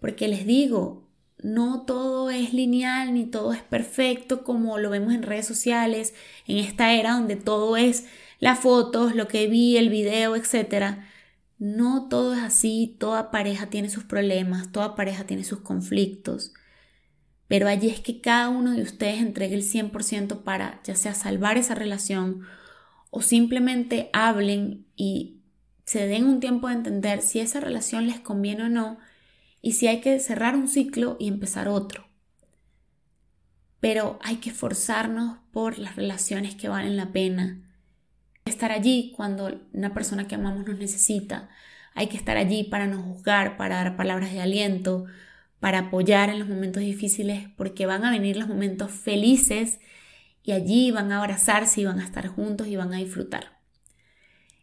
porque 0.00 0.28
les 0.28 0.46
digo, 0.46 1.08
no 1.38 1.82
todo 1.82 2.30
es 2.30 2.52
lineal 2.52 3.14
ni 3.14 3.26
todo 3.26 3.52
es 3.52 3.62
perfecto 3.62 4.44
como 4.44 4.78
lo 4.78 4.90
vemos 4.90 5.12
en 5.12 5.22
redes 5.22 5.46
sociales, 5.46 6.14
en 6.46 6.58
esta 6.58 6.92
era 6.92 7.12
donde 7.12 7.36
todo 7.36 7.76
es 7.76 8.06
las 8.38 8.58
fotos, 8.60 9.14
lo 9.14 9.28
que 9.28 9.46
vi, 9.46 9.76
el 9.76 9.88
video, 9.88 10.36
etc. 10.36 10.98
No 11.58 12.08
todo 12.08 12.34
es 12.34 12.42
así, 12.42 12.96
toda 12.98 13.30
pareja 13.30 13.66
tiene 13.68 13.90
sus 13.90 14.04
problemas, 14.04 14.72
toda 14.72 14.94
pareja 14.94 15.24
tiene 15.24 15.44
sus 15.44 15.60
conflictos. 15.60 16.52
Pero 17.48 17.68
allí 17.68 17.88
es 17.88 18.00
que 18.00 18.20
cada 18.20 18.48
uno 18.48 18.72
de 18.72 18.82
ustedes 18.82 19.20
entregue 19.20 19.54
el 19.54 19.62
100% 19.62 20.42
para 20.42 20.80
ya 20.84 20.96
sea 20.96 21.14
salvar 21.14 21.58
esa 21.58 21.74
relación 21.74 22.42
o 23.10 23.22
simplemente 23.22 24.10
hablen 24.12 24.86
y 24.96 25.40
se 25.84 26.06
den 26.06 26.24
un 26.26 26.40
tiempo 26.40 26.68
de 26.68 26.74
entender 26.74 27.22
si 27.22 27.38
esa 27.38 27.60
relación 27.60 28.06
les 28.06 28.20
conviene 28.20 28.64
o 28.64 28.68
no 28.68 28.98
y 29.62 29.72
si 29.72 29.86
hay 29.86 30.00
que 30.00 30.18
cerrar 30.18 30.56
un 30.56 30.68
ciclo 30.68 31.16
y 31.20 31.28
empezar 31.28 31.68
otro. 31.68 32.08
Pero 33.80 34.18
hay 34.22 34.36
que 34.36 34.50
esforzarnos 34.50 35.38
por 35.52 35.78
las 35.78 35.96
relaciones 35.96 36.56
que 36.56 36.68
valen 36.68 36.96
la 36.96 37.12
pena. 37.12 37.65
Estar 38.46 38.72
allí 38.72 39.12
cuando 39.16 39.60
una 39.72 39.92
persona 39.92 40.26
que 40.28 40.36
amamos 40.36 40.66
nos 40.66 40.78
necesita. 40.78 41.48
Hay 41.94 42.06
que 42.06 42.16
estar 42.16 42.36
allí 42.36 42.64
para 42.64 42.86
no 42.86 43.02
juzgar, 43.02 43.56
para 43.56 43.76
dar 43.76 43.96
palabras 43.96 44.32
de 44.32 44.40
aliento, 44.40 45.06
para 45.60 45.80
apoyar 45.80 46.30
en 46.30 46.38
los 46.38 46.48
momentos 46.48 46.82
difíciles, 46.82 47.48
porque 47.56 47.86
van 47.86 48.04
a 48.04 48.10
venir 48.10 48.36
los 48.36 48.48
momentos 48.48 48.92
felices 48.92 49.80
y 50.44 50.52
allí 50.52 50.92
van 50.92 51.10
a 51.10 51.18
abrazarse 51.18 51.80
y 51.80 51.84
van 51.86 51.98
a 51.98 52.04
estar 52.04 52.28
juntos 52.28 52.68
y 52.68 52.76
van 52.76 52.94
a 52.94 52.98
disfrutar. 52.98 53.58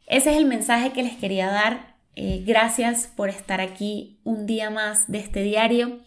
Ese 0.08 0.32
es 0.32 0.38
el 0.38 0.46
mensaje 0.46 0.94
que 0.94 1.04
les 1.04 1.18
quería 1.18 1.48
dar. 1.48 1.98
Eh, 2.16 2.44
gracias 2.46 3.08
por 3.08 3.30
estar 3.30 3.60
aquí 3.60 4.22
un 4.24 4.46
día 4.46 4.70
más 4.70 5.12
de 5.12 5.20
este 5.20 5.44
diario. 5.44 6.00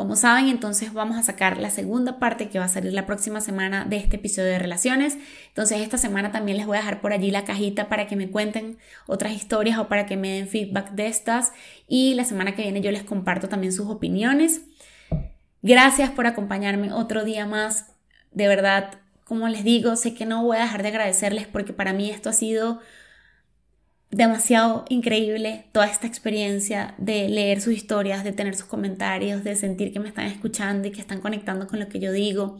Como 0.00 0.16
saben, 0.16 0.48
entonces 0.48 0.94
vamos 0.94 1.18
a 1.18 1.22
sacar 1.22 1.58
la 1.58 1.68
segunda 1.68 2.18
parte 2.18 2.48
que 2.48 2.58
va 2.58 2.64
a 2.64 2.68
salir 2.68 2.94
la 2.94 3.04
próxima 3.04 3.42
semana 3.42 3.84
de 3.84 3.98
este 3.98 4.16
episodio 4.16 4.48
de 4.48 4.58
relaciones. 4.58 5.18
Entonces 5.48 5.82
esta 5.82 5.98
semana 5.98 6.32
también 6.32 6.56
les 6.56 6.64
voy 6.64 6.78
a 6.78 6.80
dejar 6.80 7.02
por 7.02 7.12
allí 7.12 7.30
la 7.30 7.44
cajita 7.44 7.90
para 7.90 8.06
que 8.06 8.16
me 8.16 8.30
cuenten 8.30 8.78
otras 9.06 9.34
historias 9.34 9.78
o 9.78 9.88
para 9.88 10.06
que 10.06 10.16
me 10.16 10.30
den 10.30 10.48
feedback 10.48 10.92
de 10.92 11.06
estas. 11.08 11.52
Y 11.86 12.14
la 12.14 12.24
semana 12.24 12.54
que 12.54 12.62
viene 12.62 12.80
yo 12.80 12.90
les 12.90 13.02
comparto 13.02 13.50
también 13.50 13.74
sus 13.74 13.88
opiniones. 13.90 14.62
Gracias 15.60 16.08
por 16.08 16.26
acompañarme 16.26 16.94
otro 16.94 17.22
día 17.22 17.44
más. 17.44 17.92
De 18.32 18.48
verdad, 18.48 19.02
como 19.26 19.48
les 19.48 19.64
digo, 19.64 19.96
sé 19.96 20.14
que 20.14 20.24
no 20.24 20.42
voy 20.42 20.56
a 20.56 20.62
dejar 20.62 20.80
de 20.82 20.88
agradecerles 20.88 21.46
porque 21.46 21.74
para 21.74 21.92
mí 21.92 22.08
esto 22.08 22.30
ha 22.30 22.32
sido 22.32 22.80
demasiado 24.10 24.84
increíble 24.88 25.66
toda 25.72 25.86
esta 25.86 26.06
experiencia 26.06 26.94
de 26.98 27.28
leer 27.28 27.60
sus 27.60 27.74
historias, 27.74 28.24
de 28.24 28.32
tener 28.32 28.56
sus 28.56 28.66
comentarios, 28.66 29.44
de 29.44 29.54
sentir 29.56 29.92
que 29.92 30.00
me 30.00 30.08
están 30.08 30.26
escuchando 30.26 30.88
y 30.88 30.90
que 30.90 31.00
están 31.00 31.20
conectando 31.20 31.66
con 31.66 31.78
lo 31.78 31.88
que 31.88 32.00
yo 32.00 32.12
digo. 32.12 32.58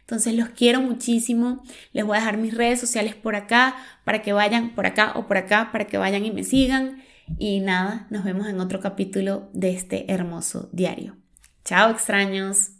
Entonces 0.00 0.34
los 0.34 0.50
quiero 0.50 0.80
muchísimo. 0.80 1.62
Les 1.92 2.04
voy 2.04 2.16
a 2.16 2.20
dejar 2.20 2.36
mis 2.36 2.54
redes 2.54 2.78
sociales 2.78 3.14
por 3.14 3.36
acá 3.36 3.74
para 4.04 4.22
que 4.22 4.32
vayan 4.32 4.74
por 4.74 4.86
acá 4.86 5.12
o 5.16 5.26
por 5.26 5.38
acá 5.38 5.70
para 5.72 5.86
que 5.86 5.98
vayan 5.98 6.24
y 6.24 6.30
me 6.30 6.44
sigan. 6.44 7.02
Y 7.38 7.60
nada, 7.60 8.06
nos 8.10 8.22
vemos 8.22 8.46
en 8.48 8.60
otro 8.60 8.80
capítulo 8.80 9.48
de 9.54 9.70
este 9.70 10.12
hermoso 10.12 10.68
diario. 10.72 11.16
Chao 11.64 11.90
extraños. 11.90 12.73